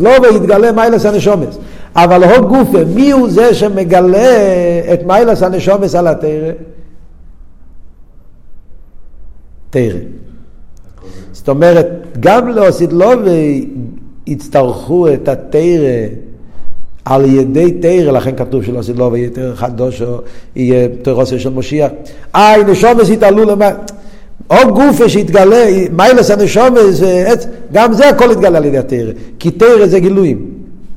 [0.00, 1.58] לא ויתגלה מיילס הנשומס.
[1.96, 4.38] אבל הו גופה, מי הוא זה שמגלה
[4.92, 6.52] את מיילס הנשומס על התרא?
[9.70, 9.98] תרא.
[11.32, 11.86] זאת אומרת,
[12.20, 13.68] גם לאוסידלובי
[14.26, 16.06] יצטרכו את התרא
[17.04, 20.20] על ידי תרא, לכן כתוב שלא אוסידלובי יהיה תרא חדוש או
[20.56, 21.90] יהיה תרוסיה של משיח.
[22.34, 23.76] אה, נשומס יתעלו למעלה.
[24.50, 27.02] או גופה שהתגלה, מיילס הנשומס,
[27.72, 29.12] גם זה הכל התגלה על ידי התרא.
[29.38, 30.46] כי תרא זה גילויים.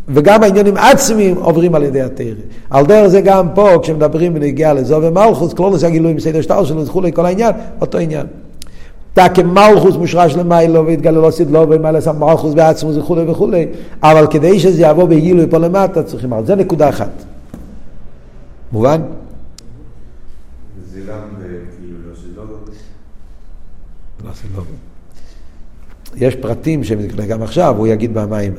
[0.08, 2.26] וגם העניינים עצמיים עוברים על ידי התרא.
[2.70, 7.12] על דרך זה גם פה, כשמדברים בנגיעה לזו ומלכוס, כלולוס הגילויים בסדר שטר שלו וכולי,
[7.13, 8.26] כל העניין, אותו עניין.
[9.15, 13.67] תקי מלכוס מושרש למיילו לא סיד לו ומיילס המלכוס בעצמו וכולי וכולי,
[14.04, 17.12] אבל כדי שזה יבוא בגילוי פה למטה צריכים, זה נקודה אחת.
[18.71, 19.01] מובן?
[26.15, 28.54] יש פרטים שמתגלה גם עכשיו, הוא יגיד במים,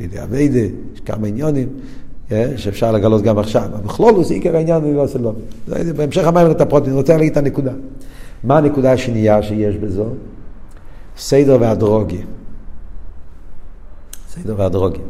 [0.00, 0.58] לידי אביידה,
[0.94, 1.68] יש כמה עניונים
[2.32, 3.62] אה, שאפשר לגלות גם עכשיו.
[3.62, 5.32] אבל בכלול הוא עיקר העניין, אני לא עושה לו.
[5.96, 7.72] בהמשך המים את הפרוטים, אני רוצה להגיד את הנקודה.
[8.44, 10.06] מה הנקודה השנייה שיש בזו?
[11.16, 12.22] סדר והדרוגי.
[14.28, 15.00] סדר והדרוגי.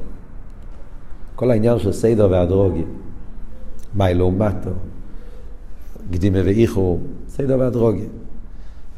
[1.36, 2.84] כל העניין של סדר והדרוגי,
[3.94, 4.70] מאי לעומתו,
[6.12, 8.06] קדימה ואיחור, סדר והדרוגי.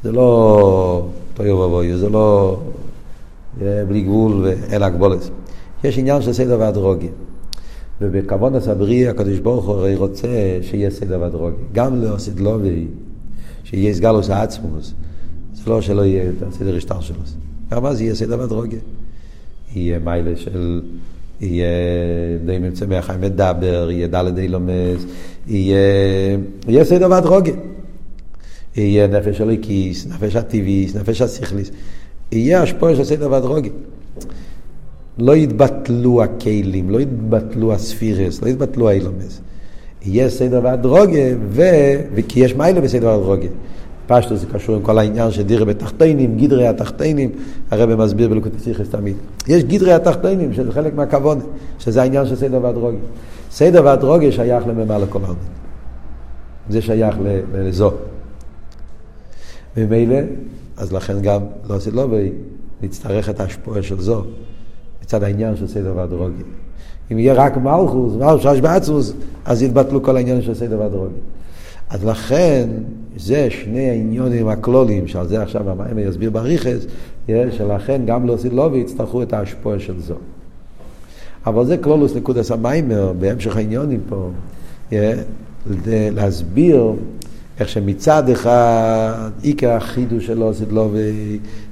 [0.02, 2.60] זה לא תויו ובוי, זה לא
[3.58, 5.30] בלי גבול ואין הגבולת.
[5.84, 7.08] יש עניין של סדר והדרוגי.
[8.00, 11.62] ובכוון הסברי הקדוש ברוך הוא הרי רוצה שיהיה סדר והדרוגי.
[11.72, 12.86] גם לעושית לובי,
[13.70, 14.94] שיהיה סגלוס העצמוס,
[15.54, 17.16] זה לא שלא יהיה סדר השטר שלו.
[17.70, 18.76] גם אז יהיה סדר והדרוגי.
[19.74, 20.82] יהיה מיילה של...
[21.40, 21.68] יהיה
[22.46, 25.04] די ממצא מהחיים מדבר, יהיה דלת די לומס,
[25.46, 27.52] יהיה, סדר והדרוגי.
[28.76, 31.70] יהיה נפש הליקיס, נפש הטבעיס, נפש השכליס.
[32.32, 33.70] יהיה השפוע של סדר והדרוגי.
[35.18, 39.40] לא יתבטלו הכלים, לא יתבטלו הספירס, לא יתבטלו האילומס.
[40.02, 41.62] יהיה סדר והדרוגה, ו...
[42.14, 43.48] וכי יש מיילה בסדר והדרוגה.
[44.06, 47.30] פשטו זה קשור עם כל העניין של דירה בתחתינים, גדרי התחתינים,
[47.70, 49.16] הרב מסביר בלוקותי סיכס תמיד.
[49.48, 51.44] יש גדרי התחתינים, שזה חלק מהכוונה,
[51.78, 52.96] שזה העניין של סדר והדרוגה.
[53.50, 55.38] סדר והדרוגה שייך לממה לכל העולם.
[56.68, 57.16] זה שייך
[57.54, 57.92] לזו.
[59.76, 60.18] ממילא,
[60.76, 62.08] אז לכן גם לא עשית לא
[62.82, 64.24] ונצטרך את ההשפועה של זו.
[65.02, 66.42] מצד העניין של סדר והדרוגי.
[67.12, 69.12] אם יהיה רק מלכוס, מלכוס שש בעצמוס,
[69.44, 71.14] אז יתבטלו כל העניין של סדר והדרוגי.
[71.90, 72.68] אז לכן,
[73.16, 76.86] זה שני העניונים הכלולים, שעל זה עכשיו המים יסביר בריכס,
[77.28, 80.14] שלכן גם להוסיף לא ויצטרכו את ההשפועה של זו.
[81.46, 84.30] אבל זה כלולוס נקודס המיימר, בהמשך העניונים פה,
[85.86, 86.92] להסביר
[87.60, 90.90] איך שמצד אחד עיקר החידוש של עושית לו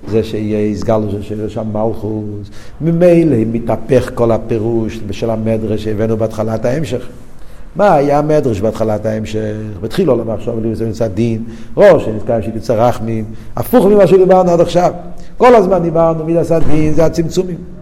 [0.06, 7.06] וזה שיהיה הסגלו של שם מלכוס, ממילא מתהפך כל הפירוש של המדרש שהבאנו בהתחלת ההמשך.
[7.76, 9.54] מה היה המדרש בהתחלת ההמשך?
[9.80, 11.44] בתחיל עולם עכשיו לי זה מצד דין,
[11.76, 13.24] ראש שנזכר שתצא רחמים,
[13.56, 14.92] הפוך ממה שדיברנו עד עכשיו.
[15.36, 17.77] כל הזמן דיברנו מי עשה דין, זה הצמצומים.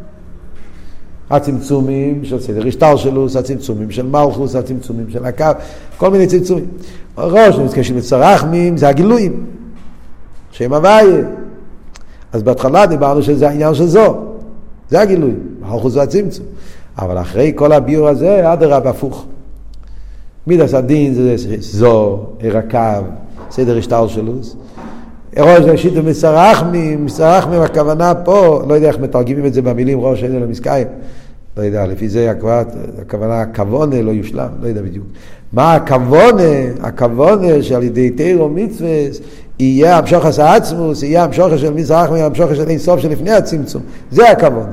[1.31, 5.45] הצמצומים של סדר השטלשלוס, הצמצומים של מלכוס, הצמצומים של הקו,
[5.97, 6.67] כל מיני צמצומים.
[7.19, 9.47] ראש נזכשים לצרחמים, זה הגילויים,
[10.51, 11.25] שם הוויה.
[12.33, 14.17] אז בהתחלה דיברנו שזה העניין של זו,
[14.91, 16.47] זה הגילוי, מלכוס זה הצמצום.
[16.99, 19.27] אבל אחרי כל הביור הזה, אדרבה הפוך.
[20.47, 23.07] מידס הדין זה זו, ער הקו,
[23.51, 24.57] סדר השטלשלוס.
[25.39, 27.07] ראש זה שיטו מסרחמים,
[27.63, 30.87] הכוונה פה, לא יודע איך מתרגמים את זה במילים ראש אין אלו מסקיים.
[31.57, 32.31] לא יודע, לפי זה
[33.01, 35.07] הכוונה, הכוונה לא יושלם, לא יודע בדיוק.
[35.53, 36.43] מה הכוונה?
[36.81, 38.89] הכוונה שעל ידי תירו מצווה
[39.59, 43.83] יהיה המשוחס העצמוס, יהיה המשוחס של מזרח, יהיה המשוחס של אינסוף שלפני הצמצום.
[44.11, 44.73] זה הכוונה.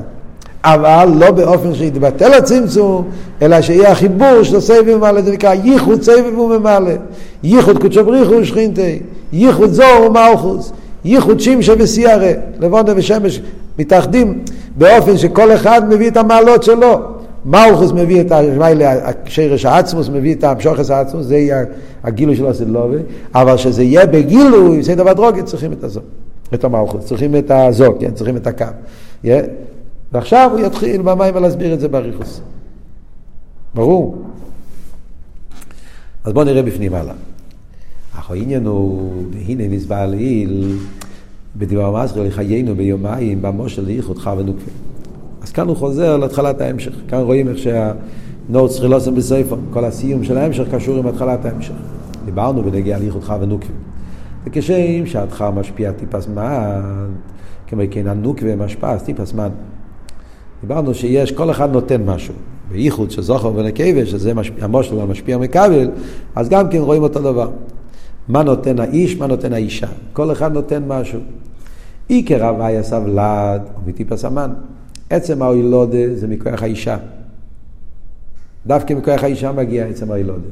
[0.64, 3.10] אבל לא באופן שיתבטל הצמצום,
[3.42, 6.92] אלא שיהיה החיבור של סבב ומעלה, זה נקרא ייחוד סבב וממלא.
[7.44, 9.00] ייחוד קודשו בריחו ושכינתי,
[9.34, 10.72] ייחוד זור ומלכוס,
[11.06, 13.42] ייחוד שמשה וסיירה, לבונה ושמש,
[13.80, 14.44] מתאחדים
[14.78, 17.00] באופן שכל אחד מביא את המעלות שלו.
[17.46, 21.64] מלכוס מביא את השרש העצמוס, מביא את המשוכס העצמוס, זה יהיה
[22.04, 22.98] הגילוי של הסדלובי,
[23.36, 26.02] אבל שזה יהיה בגילוי, זה דבר דרוגי, צריכים את הזו,
[26.54, 28.66] את המלכוס, צריכים את הזו, כן, צריכים את הקו.
[29.26, 29.28] Yeah.
[30.12, 32.42] ועכשיו הוא יתחיל במים להסביר את זה באריכוס.
[33.76, 34.24] ברור?
[36.24, 37.14] אז בואו נראה בפנים הלאה.
[38.24, 40.78] אך העניין הוא, והנה נסבר לעיל,
[41.56, 44.72] בדבר מסחר לחיינו ביומיים, במושל לאיכות ונוקפה.
[45.42, 46.92] אז כאן הוא חוזר להתחלת ההמשך.
[47.08, 51.74] כאן רואים איך שהנורץ חילוסם בספר, כל הסיום של ההמשך קשור עם התחלת ההמשך.
[52.26, 53.74] דיברנו בנגיע לאיכות ונוקפה.
[54.46, 56.82] וכשם שהדחר משפיע טיפה זמן,
[57.68, 59.50] כמו כן הנוקבה משפע, טיפה זמן.
[60.62, 62.34] דיברנו שיש, כל אחד נותן משהו.
[62.72, 65.90] בייחוד זוכר ונקבה, שזה משפיע, המושל המשפיע מכבל,
[66.36, 67.50] אז גם כן רואים אותו דבר.
[68.28, 69.88] מה נותן האיש, מה נותן האישה.
[70.14, 71.20] כל אחד נותן משהו.
[72.08, 74.54] עיקר הוויה סבלד ומטיפס המן.
[75.10, 76.98] עצם האוילודה זה מכוח האישה.
[78.68, 80.48] דווקא מכוח האישה מגיע עצם האוילודה.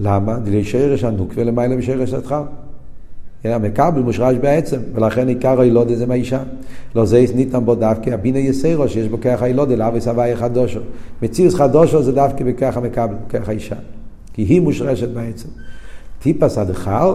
[0.00, 0.38] למה?
[0.38, 2.42] דלי שרש הנוק ולמעלה משרש התחל.
[3.44, 6.42] המקבל מושרש בעצם, ולכן עיקר הילודה זה מהאישה.
[6.94, 10.80] לא זה ניתן בו דווקא הבינה יסרו שיש בו כוח הילודה, לאבי סבי חדושו.
[11.22, 13.76] מציאוס חדושו זה דווקא בכוח המקבל, כוח האישה.
[14.32, 15.48] כי היא מושרשת בעצם.
[16.22, 17.08] טיפס הדחל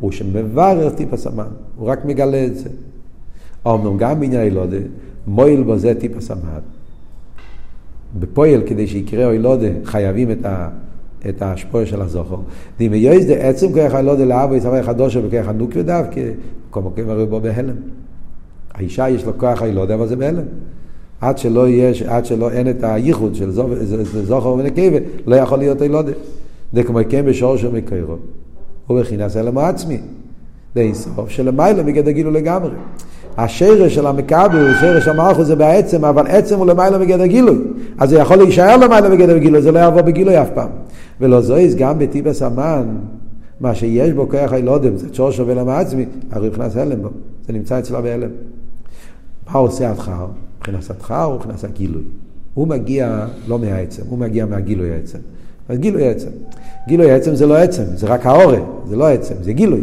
[0.00, 2.68] הוא שמברר טיפס המן, הוא רק מגלה את זה.
[3.66, 4.76] אמנם גם בעניין הילודה,
[5.26, 6.60] מויל בו זה טיפס המן.
[8.18, 10.68] בפועל כדי שיקרה הילודה חייבים את ה...
[11.28, 12.36] את ההשפוע של הזוכר.
[12.78, 16.20] דימי יויז דה עצם כוח הילודה לאבו יצווה חדושו בכוח הנוקווה דווקא,
[16.70, 17.74] כל מקום הרי בו בהלם.
[18.74, 20.42] האישה יש לו כוח הילודה, אבל זה בהלם.
[21.20, 23.50] עד שלא יש, עד שלא אין את הייחוד של
[24.24, 26.12] זוכר ונקבה, לא יכול להיות הילודה.
[26.74, 27.70] דקמא כן בשור של
[28.88, 29.98] מקרו, ובחינס אלמו עצמי.
[30.74, 32.70] די סוף שלמיילא מגד הגילו לגמרי.
[33.36, 37.58] השרש של המכבל, שרש המלכות זה בעצם, אבל עצם הוא למעלה מגדר גילוי.
[37.98, 40.68] אז זה יכול להישאר למעלה מגדר גילוי, זה לא יעבור בגילוי אף פעם.
[41.20, 42.86] ולא זויז גם בטיבס המן,
[43.60, 47.08] מה שיש בו כוח הילודם, זה צור שווה למה עצמי, הרי נכנס הלם בו,
[47.46, 48.30] זה נמצא אצלו בהלם.
[49.46, 50.26] מה עושה הדחר?
[50.58, 52.02] מבחינת הדחר הוא מבחינת הגילוי.
[52.54, 55.18] הוא מגיע לא מהעצם, הוא מגיע מהגילוי העצם.
[55.68, 56.28] אז גילוי העצם.
[56.88, 59.80] גילוי העצם זה לא עצם, זה רק האורן, זה לא עצם, זה גילוי.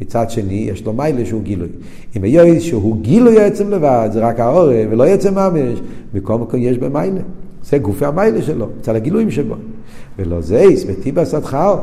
[0.00, 1.68] מצד שני, יש לו מיילה שהוא גילוי.
[2.16, 5.80] אם היו שהוא גילוי העצם לבד, זה רק האורן ולא עצם ממש,
[6.14, 7.20] בכל מקום יש במיילה.
[7.64, 9.54] זה גופי המיילה שלו, אצל הגילויים שבו.
[10.18, 11.76] ולא זה איס, וטיבס עד חאו.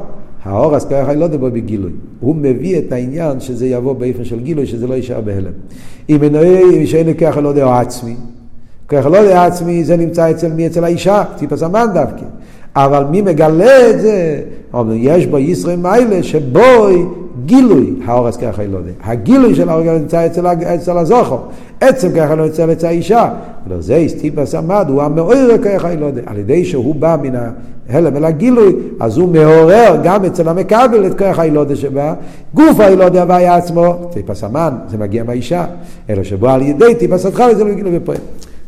[0.44, 1.92] האור אז ככה לא דבר בגילוי.
[2.20, 5.52] הוא מביא את העניין שזה יבוא באופן של גילוי, שזה לא יישאר בהלם.
[6.10, 8.16] אם אין ככה לא יודע עצמי,
[8.88, 10.68] ככה לא יודע עצמי, זה נמצא אצל מי?
[10.68, 12.26] אצל האישה, טיפס המן דווקא.
[12.76, 14.42] אבל מי מגלה את זה?
[14.74, 17.06] אומרים, יש בו ישראל מיילה שבוי
[17.46, 18.92] גילוי האורס ככה לא יודע.
[19.04, 21.38] הגילוי של האורס נמצא אצל, אצל הזוכר.
[21.82, 23.30] עצם ככה לא נמצא אצל האישה.
[23.70, 26.22] לא זה הסטיפס עמד, הוא המעורר ככה לא יודע.
[26.26, 27.36] על ידי שהוא בא מן
[27.90, 32.14] ההלם אל הגילוי, אז הוא מעורר גם אצל המקבל את כוח הילודה שבא.
[32.54, 35.66] גוף הילודה הוויה עצמו, טיפס המן, זה מגיע מהאישה.
[36.10, 38.18] אלא שבו על ידי טיפס התחלה זה לא גילוי ופועל.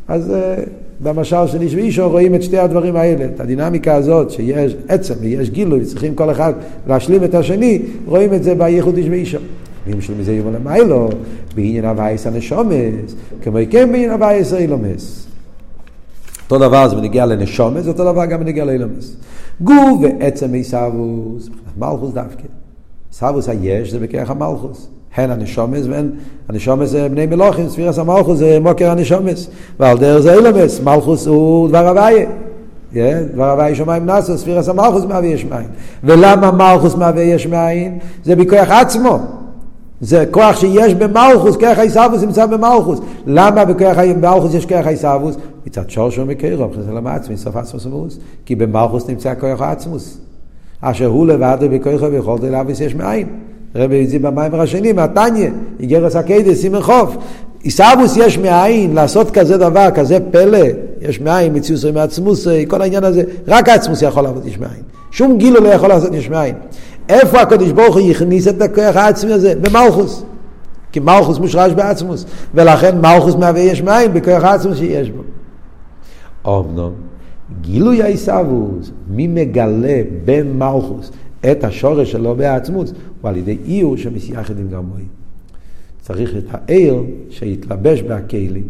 [0.07, 0.55] אז אה,
[0.99, 5.49] במשל של איש ואישו רואים את שתי הדברים האלה, את הדינמיקה הזאת שיש עצם ויש
[5.49, 6.53] גילוי, צריכים כל אחד
[6.87, 9.37] להשלים את השני, רואים את זה בייחוד איש ואישו.
[9.93, 11.09] אם של מזה יאמר למיילו,
[11.55, 15.27] בעניין הווייס הנשומס, כמו כן בעניין הווייס האילומס.
[16.43, 19.15] אותו דבר זה בנגיע לנשומס, אותו דבר גם בנגיע לאילומס.
[19.61, 22.43] גוף ועצם עיסאוווס, מלכוס דווקא.
[23.11, 24.89] עיסאוווס היש זה בכרך המלכוס.
[25.17, 26.09] הן הנשומס והן,
[26.49, 29.47] הנשומס זה בני מלוכים, ספירס המלכוס זה מוקר הנשומס,
[29.79, 32.25] ועל דרך זה אילמס, מלכוס הוא דבר הוויה.
[33.33, 35.67] דבר הוויה שמיים נאסו, ספירס המלכוס מהווה יש מאין.
[36.03, 37.99] ולמה מלכוס מהווה יש מאין?
[38.23, 39.19] זה בכוח עצמו.
[40.01, 42.99] זה כוח שיש במלכוס, כוח הישרבוס נמצא במלכוס.
[43.25, 45.37] למה בכוח במלכוס יש כוח הישרבוס?
[45.67, 48.19] מצד שורשו מקרו, מבחינת למעצמי, סוף עצמוס ומוס.
[48.45, 50.17] כי במלכוס נמצא כוח העצמוס.
[50.81, 53.27] אשר הוא לבד בכוחו ויכולת להביס יש מאין.
[53.77, 57.17] רבי יזי במים השני, מהתניא, איגרס הקיידס, סימן חוף.
[57.61, 60.67] עיסאוווס יש מאין לעשות כזה דבר, כזה פלא,
[61.01, 64.81] יש מאין, מציאוס מעצמוס, כל העניין הזה, רק העצמוס יכול לעבוד יש מאין.
[65.11, 66.55] שום גילו לא יכול לעשות יש מאין.
[67.09, 69.53] איפה הקדוש ברוך הוא הכניס את הכוח העצמי הזה?
[69.61, 70.23] במלכוס.
[70.91, 75.23] כי מלכוס מושרש בעצמוס, ולכן מלכוס מהווה יש מאין בכוח העצמוס שיש בו.
[76.59, 76.91] אמנם,
[77.61, 81.11] גילוי העיסאוווס, מי מגלה במלכוס
[81.51, 85.03] את השורש שלו בעצמות, הוא על ידי איור שמסייחד עם גמרי.
[86.01, 88.63] צריך את העיר שיתלבש בהכלים.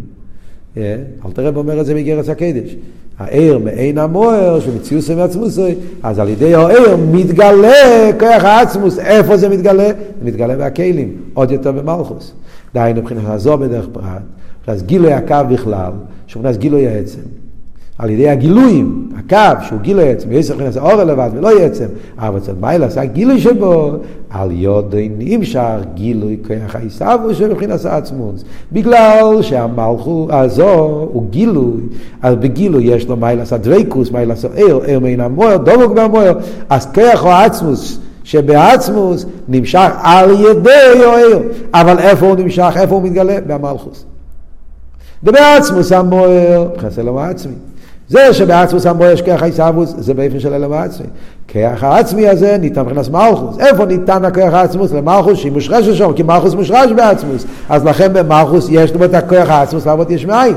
[0.77, 0.95] אה?
[1.25, 2.75] אל תראה אומר את זה מגרס הקדש.
[3.19, 8.99] העיר מעין המוער שמציאוס מעצמוסי, אז על ידי העיר מתגלה כוח העצמוס.
[8.99, 9.87] איפה זה מתגלה?
[9.87, 12.33] זה מתגלה בהכלים, עוד יותר במלכוס.
[12.73, 14.21] דהיינו מבחינת הזו בדרך פרט,
[14.67, 15.91] אז גילוי הקו בכלל,
[16.27, 17.21] שמבחינת גילוי העצם.
[17.99, 21.85] על ידי הגילויים, הקו שהוא גילוי עצם, ויש לכם לעשות אור לבד ולא עצם,
[22.17, 23.91] אבל אצל מיילס הגילוי שבו,
[24.29, 31.81] על יודי נמשך גילוי כוח העיסבו של מבחינת העצמוס, בגלל שהמלכו הזו הוא גילוי,
[32.21, 36.33] אז בגילוי יש לו מיילס הדוויקוס, מיילס העיר, עיר מן המוער, דבוק במוער,
[36.69, 41.39] אז כוח העצמוס שבעצמוס נמשך על ידי העיר,
[41.73, 43.37] אבל איפה הוא נמשך, איפה הוא מתגלה?
[43.47, 44.05] במלכוס.
[45.23, 47.53] ובעצמוס המוער, חסר לו עצמי.
[48.09, 51.07] זה שבעצמוס אמרו יש כרך עיסאוווס, זה באופן של אלם העצמי.
[51.47, 53.59] כרך העצמי הזה ניתן מבחינת מלכוס.
[53.59, 54.91] איפה ניתן הכרך העצמוס?
[54.91, 57.45] למלכוס שהיא מושרשת שם, כי מלכוס מושרש בעצמוס.
[57.69, 60.55] אז לכן במלכוס יש לו את הכרך העצמוס לעבוד יש מאין.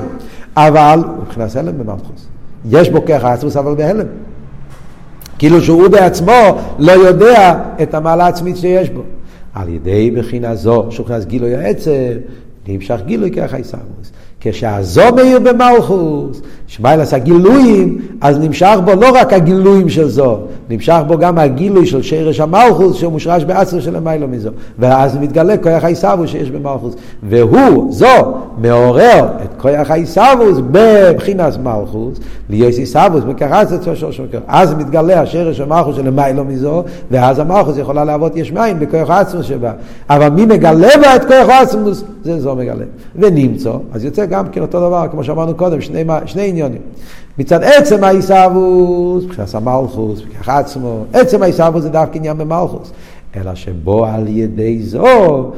[0.56, 2.26] אבל מבחינת הלם במלכוס.
[2.70, 4.06] יש בו כרך העצמוס אבל בהלם.
[5.38, 9.02] כאילו שהוא בעצמו לא יודע את המעלה העצמית שיש בו.
[9.54, 12.12] על ידי בחינה זו, שהוא נכנס גילוי העצם,
[12.68, 14.12] נמשך גילוי כרך עיסאוווס.
[14.40, 20.38] כשהזו מאיר במלכוס, שמיילס הגילויים, אז נמשך בו לא רק הגילויים של זו,
[20.70, 24.50] נמשך בו גם הגילוי של שרש המלכוס שהוא מושרש בעצר של המיילו מזו.
[24.78, 26.94] ואז מתגלה כוח העיסאוווס שיש במלכוס.
[27.22, 28.06] והוא, זו,
[28.58, 32.18] מעורר את כוח העיסאוווס בבחינת מלכוס,
[32.50, 34.38] ליוס עיסאוווס מקרץ את שורש מקר.
[34.48, 39.46] אז מתגלה השרש המלכוס של המיילו מזו, ואז המלכוס יכולה להוות יש מים בכוח העצמוס
[39.46, 39.72] שבה.
[40.10, 42.04] אבל מי מגלה בה את כוח העצמוס?
[42.24, 42.84] זה זו מגלה.
[43.16, 46.80] ונמצא, אז יוצא גם כן אותו דבר, כמו שאמרנו קודם, שני, שני עניונים.
[47.38, 52.92] מצד עצם העיסאוווס, מבחינת המלכוס, בכך עצמו, עצם העיסאוווס זה דווקא עניין במלכוס.
[53.36, 55.50] אלא שבו על ידי זו,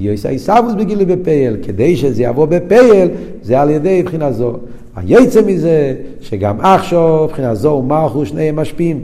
[0.00, 3.08] יויס העיסאוווס בגילי בפייל, כדי שזה יבוא בפייל,
[3.42, 4.56] זה על ידי מבחינה זו.
[4.96, 9.00] היצא מזה, שגם עכשיו, מבחינה זו ומלכוס, שניהם משפיעים.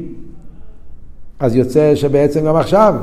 [1.41, 2.95] אז יוצא שבעצם גם עכשיו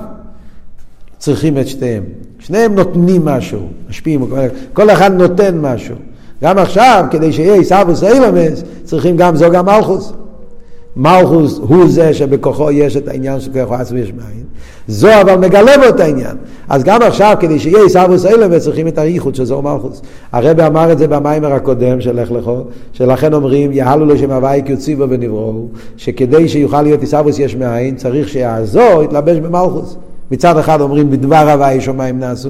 [1.17, 2.03] צריכים את שתיהם.
[2.39, 3.59] שניהם נותנים משהו,
[3.89, 4.25] משפיעים,
[4.73, 5.95] כל אחד נותן משהו.
[6.43, 10.13] גם עכשיו, כדי שיהיה עיסאוווס אילמס, צריכים גם זו גם מלכוס.
[10.95, 14.43] מלכוס הוא זה שבכוחו יש את העניין של כוחו עצמי יש מאין.
[14.87, 16.37] זו אבל מגלה בו את העניין.
[16.69, 20.01] אז גם עכשיו, כדי שיהיה עיסאוווס אילם, צריכים את הייחוד שזו מלכוס.
[20.31, 22.61] הרבי אמר את זה במיימר הקודם של לך לכו,
[22.93, 25.65] שלכן אומרים, יהלו לו שם הוואי כי יוציא בו ונבראו,
[25.97, 29.97] שכדי שיוכל להיות עיסאוווס יש מאין, צריך שהזו יתלבש במלכוס.
[30.31, 32.49] מצד אחד אומרים, בדבר הוואי שמיים נעשו.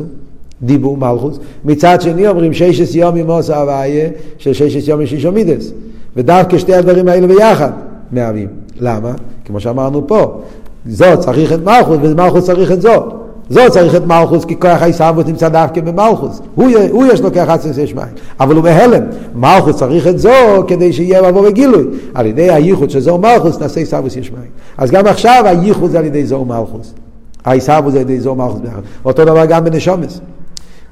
[0.61, 5.71] דיבור מלכוס, מצד שני אומרים ששת יום ממוס הוויה של ששת יום משישו מידס,
[6.15, 7.71] ודווקא שתי הדברים האלה ביחד
[8.11, 8.47] מהווים.
[8.79, 9.11] למה?
[9.45, 10.41] כמו שאמרנו פה,
[10.85, 13.03] זו צריך את מלכוס ומלכוס צריך את זו.
[13.49, 16.41] זו צריך את מלכוס כי כוח העיסאוות נמצא דווקא במלכוס.
[16.55, 18.05] הוא, הוא יש לו כוח עצמי יש מים,
[18.39, 19.03] אבל הוא בהלם.
[19.35, 20.29] מלכוס צריך את זו
[20.67, 21.85] כדי שיהיה מבוא וגילוי.
[22.13, 24.49] על ידי הייחוד שזו מלכוס נעשה עיסאוות יש מים.
[24.77, 26.93] אז גם עכשיו הייחוד זה על ידי זו מלכוס.
[27.45, 28.59] העיסאוות זה על ידי זו מלכוס.
[29.05, 30.21] אותו דבר גם בנשומס.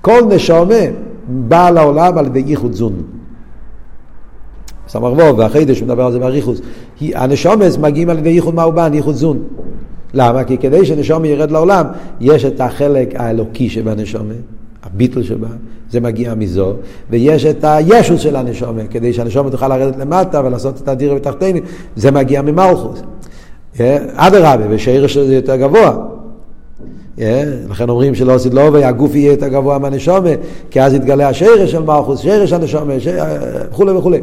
[0.05, 0.83] כל נשומה
[1.27, 2.93] בא לעולם על ידי ייחוד זון.
[4.87, 6.61] סמ"ך וו, והחידש מדבר על זה באריכוס.
[7.01, 9.43] הנשומס מגיעים על ידי ייחוד מאובן, ייחוד זון.
[10.13, 10.43] למה?
[10.43, 11.85] כי כדי שנשומה ירד לעולם,
[12.21, 14.33] יש את החלק האלוקי שבנשומה,
[14.83, 15.47] הביטל שבה,
[15.91, 16.73] זה מגיע מזו,
[17.09, 21.59] ויש את הישוס של הנשומה, כדי שהנשומה תוכל לרדת למטה ולעשות את הדיר ותחתינו,
[21.95, 23.01] זה מגיע ממלכוס.
[24.15, 26.14] אדרבה, ושעיר שזה יותר גבוה.
[27.17, 27.21] Yeah,
[27.69, 30.29] לכן אומרים שלא עשית לא והגוף יהיה יותר גבוה מהנשומה,
[30.69, 32.93] כי אז יתגלה השרש של מלכוס, שרש הנשומה,
[33.71, 34.21] וכולי וכולי.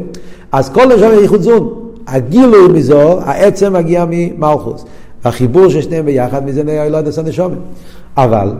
[0.51, 1.73] אז כל נשומה ייחוד זון.
[2.07, 4.85] הגילוי מזו, העצם מגיע ממלכוס.
[5.25, 7.55] והחיבור של שניהם ביחד, מזה נהיה יודע הנשומה.
[8.17, 8.53] אבל,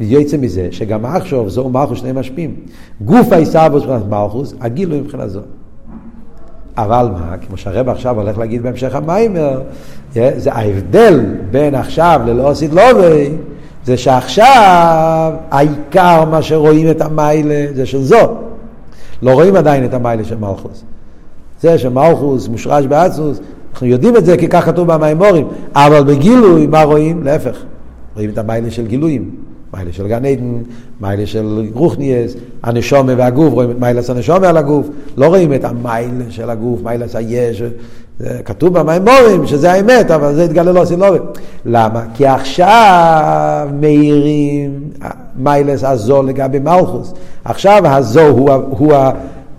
[0.00, 2.54] יוצא מזה, שגם עכשיו זו מלכוס שניהם משפיעים.
[3.00, 5.40] גוף העיסאוווס מבחינת מלכוס, הגילוי מבחינת זו.
[6.76, 9.60] אבל מה, כמו שהרב עכשיו הולך להגיד בהמשך המיימר,
[10.12, 13.30] זה ההבדל בין עכשיו ללא עשית לובי,
[13.84, 18.36] זה שעכשיו העיקר מה שרואים את המיילה זה של זו.
[19.22, 20.84] לא רואים עדיין את המיילה של מלכוס.
[21.60, 23.40] זה שמלכוס מושרש באצוס,
[23.72, 27.24] אנחנו יודעים את זה כי כך כתוב במימורים, אבל בגילוי מה רואים?
[27.24, 27.56] להפך,
[28.14, 29.30] רואים את המיילה של גילויים.
[29.74, 30.62] מיילה של גן עדן,
[31.00, 36.24] מיילה של רוחניאס, הנשומה והגוף, רואים את מיילס הנשומה על הגוף, לא רואים את המיילה
[36.30, 37.62] של הגוף, מיילס היש,
[38.44, 41.18] כתוב במימורים שזה האמת, אבל זה התגלה לא סילובי.
[41.66, 42.02] למה?
[42.14, 44.80] כי עכשיו מאירים
[45.36, 47.14] מיילס הזו לגבי מלכוס.
[47.44, 48.92] עכשיו הזו הוא, הוא, הוא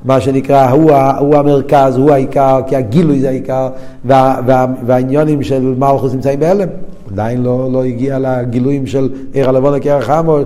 [0.05, 3.69] מה שנקרא, הוא, הוא המרכז, הוא העיקר, כי הגילוי זה העיקר,
[4.05, 6.67] וה, וה, והעניונים של מלכוס נמצאים בהלם.
[7.11, 10.39] עדיין לא, לא הגיע לגילויים של עיר הלבון לקרח חמור,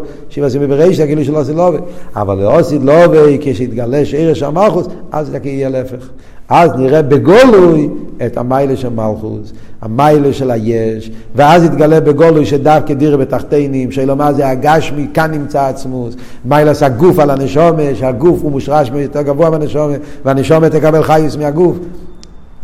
[0.44, 1.78] עושים בריש, הגילוי של אוסי לובי.
[2.16, 6.10] אבל לאוסי לובי, כשיתגלה שעיר של מלכוס, אז זה יהיה להפך.
[6.50, 7.90] אז נראה בגולוי
[8.26, 14.34] את המיילה של מלכוס, המיילה של היש, ואז יתגלה בגולוי שדווקא דירה בתחתינים, שאילו מה
[14.34, 19.94] זה הגשמי, כאן נמצא עצמוס, מיילס הגוף על הנשומה, שהגוף הוא מושרש יותר גבוה מהנשומה,
[20.26, 21.78] והנשומה תקבל חייס מהגוף.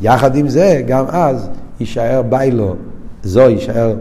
[0.02, 2.76] יחד עם זה, גם אז יישאר ביילו,
[3.24, 3.94] זו יישאר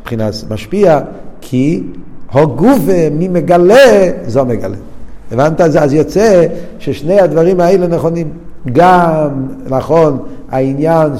[0.00, 1.00] מבחינת משפיע,
[1.40, 1.82] כי
[2.32, 2.80] הגוף
[3.12, 4.76] מי מגלה, זו מגלה.
[5.32, 5.60] הבנת?
[5.60, 6.46] אז יוצא
[6.78, 8.28] ששני הדברים האלה נכונים.
[8.72, 9.28] גם,
[9.68, 10.18] נכון,
[10.50, 11.12] העניין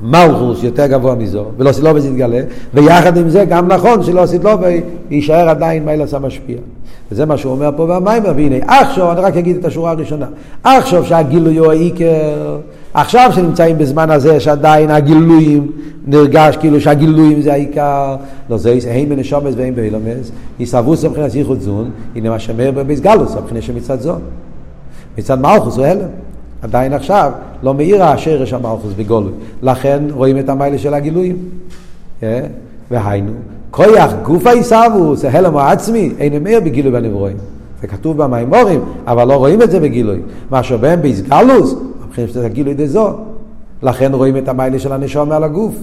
[0.00, 2.40] שמלכוס יותר גבוה מזו, ולא סילובס יתגלה,
[2.74, 4.66] ויחד עם זה גם נכון שלא סילובס
[5.10, 6.56] יישאר עדיין מיילס המשפיע.
[7.12, 10.26] וזה מה שהוא אומר פה במיימר, והנה, עכשיו, אני רק אגיד את השורה הראשונה,
[10.64, 12.58] עכשיו שהגילוי הוא העיקר,
[12.94, 15.72] עכשיו שנמצאים בזמן הזה שעדיין הגילויים
[16.06, 18.16] נרגש כאילו שהגילויים זה העיקר,
[18.50, 23.62] לא זה הם בנשומס והם באילומס, יסבוס מבחינת ייחוד זון, הנה מה שאומר בביסגלוס, מבחינת
[23.62, 24.20] שמצד זון.
[25.18, 26.08] מצד מלכוס הוא הלם.
[26.62, 27.32] עדיין עכשיו
[27.62, 29.32] לא מאיר השרש המלכוס בגולוי.
[29.62, 31.36] לכן רואים את המיילה של הגילויים.
[32.22, 32.40] אה?
[32.90, 33.32] והיינו,
[33.70, 37.36] כויח גוף העיסאוו, זה הלם העצמי, אין מאיר בגילוי בנברואים.
[37.80, 40.18] זה כתוב במימורים, אבל לא רואים את זה בגילוי.
[40.50, 41.74] מה שבהם באיסגלוס,
[42.06, 43.08] מבחינת שזה גילוי דזו.
[43.82, 45.74] לכן רואים את המיילה של הנשום מעל הגוף.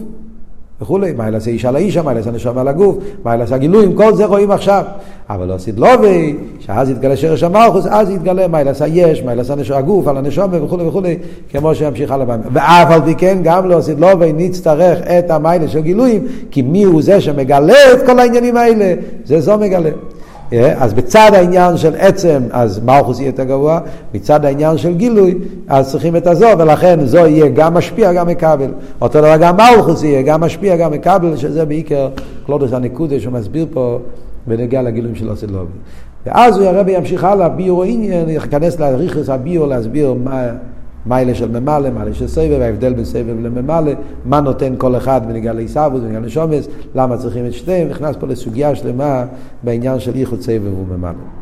[0.82, 4.16] וכולי, מה יעשה איש על האיש, מה יעשה נשום על הגוף, מה יעשה הגילויים, כל
[4.16, 4.84] זה רואים עכשיו.
[5.30, 9.56] אבל לא עשית לובי, שאז יתגלה שרש המלכוס, אז יתגלה מה יעשה יש, מה יעשה
[9.56, 11.18] נשום הגוף, על הנשום וכולי וכולי,
[11.52, 12.38] כמו שימשיך הלאה.
[12.54, 16.84] ואף על פי כן, גם לא עשית לובי, נצטרך את המיילה של גילויים, כי מי
[16.84, 18.94] הוא זה שמגלה את כל העניינים האלה?
[19.26, 19.90] זה זו מגלה.
[20.52, 23.80] אז בצד העניין של עצם, אז מלכוס יהיה יותר גבוה,
[24.14, 25.36] מצד העניין של גילוי,
[25.68, 28.72] אז צריכים את הזו, ולכן זו יהיה גם משפיע, גם מקבל.
[29.02, 32.10] אותו דבר גם מלכוס יהיה גם משפיע, גם מקבל, שזה בעיקר
[32.46, 34.00] קלודוס הנקודה שהוא מסביר פה
[34.48, 35.72] בנגיע לגילויים של אוסילובי.
[36.26, 40.48] ואז הוא הרבי ימשיך הלאה, ביור עניין, ייכנס לריכוס הביור להסביר מה...
[41.06, 43.92] מיילה של ממלא, מיילה של סבב, ההבדל בין סבב לממלא,
[44.26, 48.76] מה נותן כל אחד בניגע לעיסאוווס, בניגע לשומס, למה צריכים את שתיהם, נכנס פה לסוגיה
[48.76, 49.26] שלמה
[49.64, 51.39] בעניין של איחוד סבב וממלא.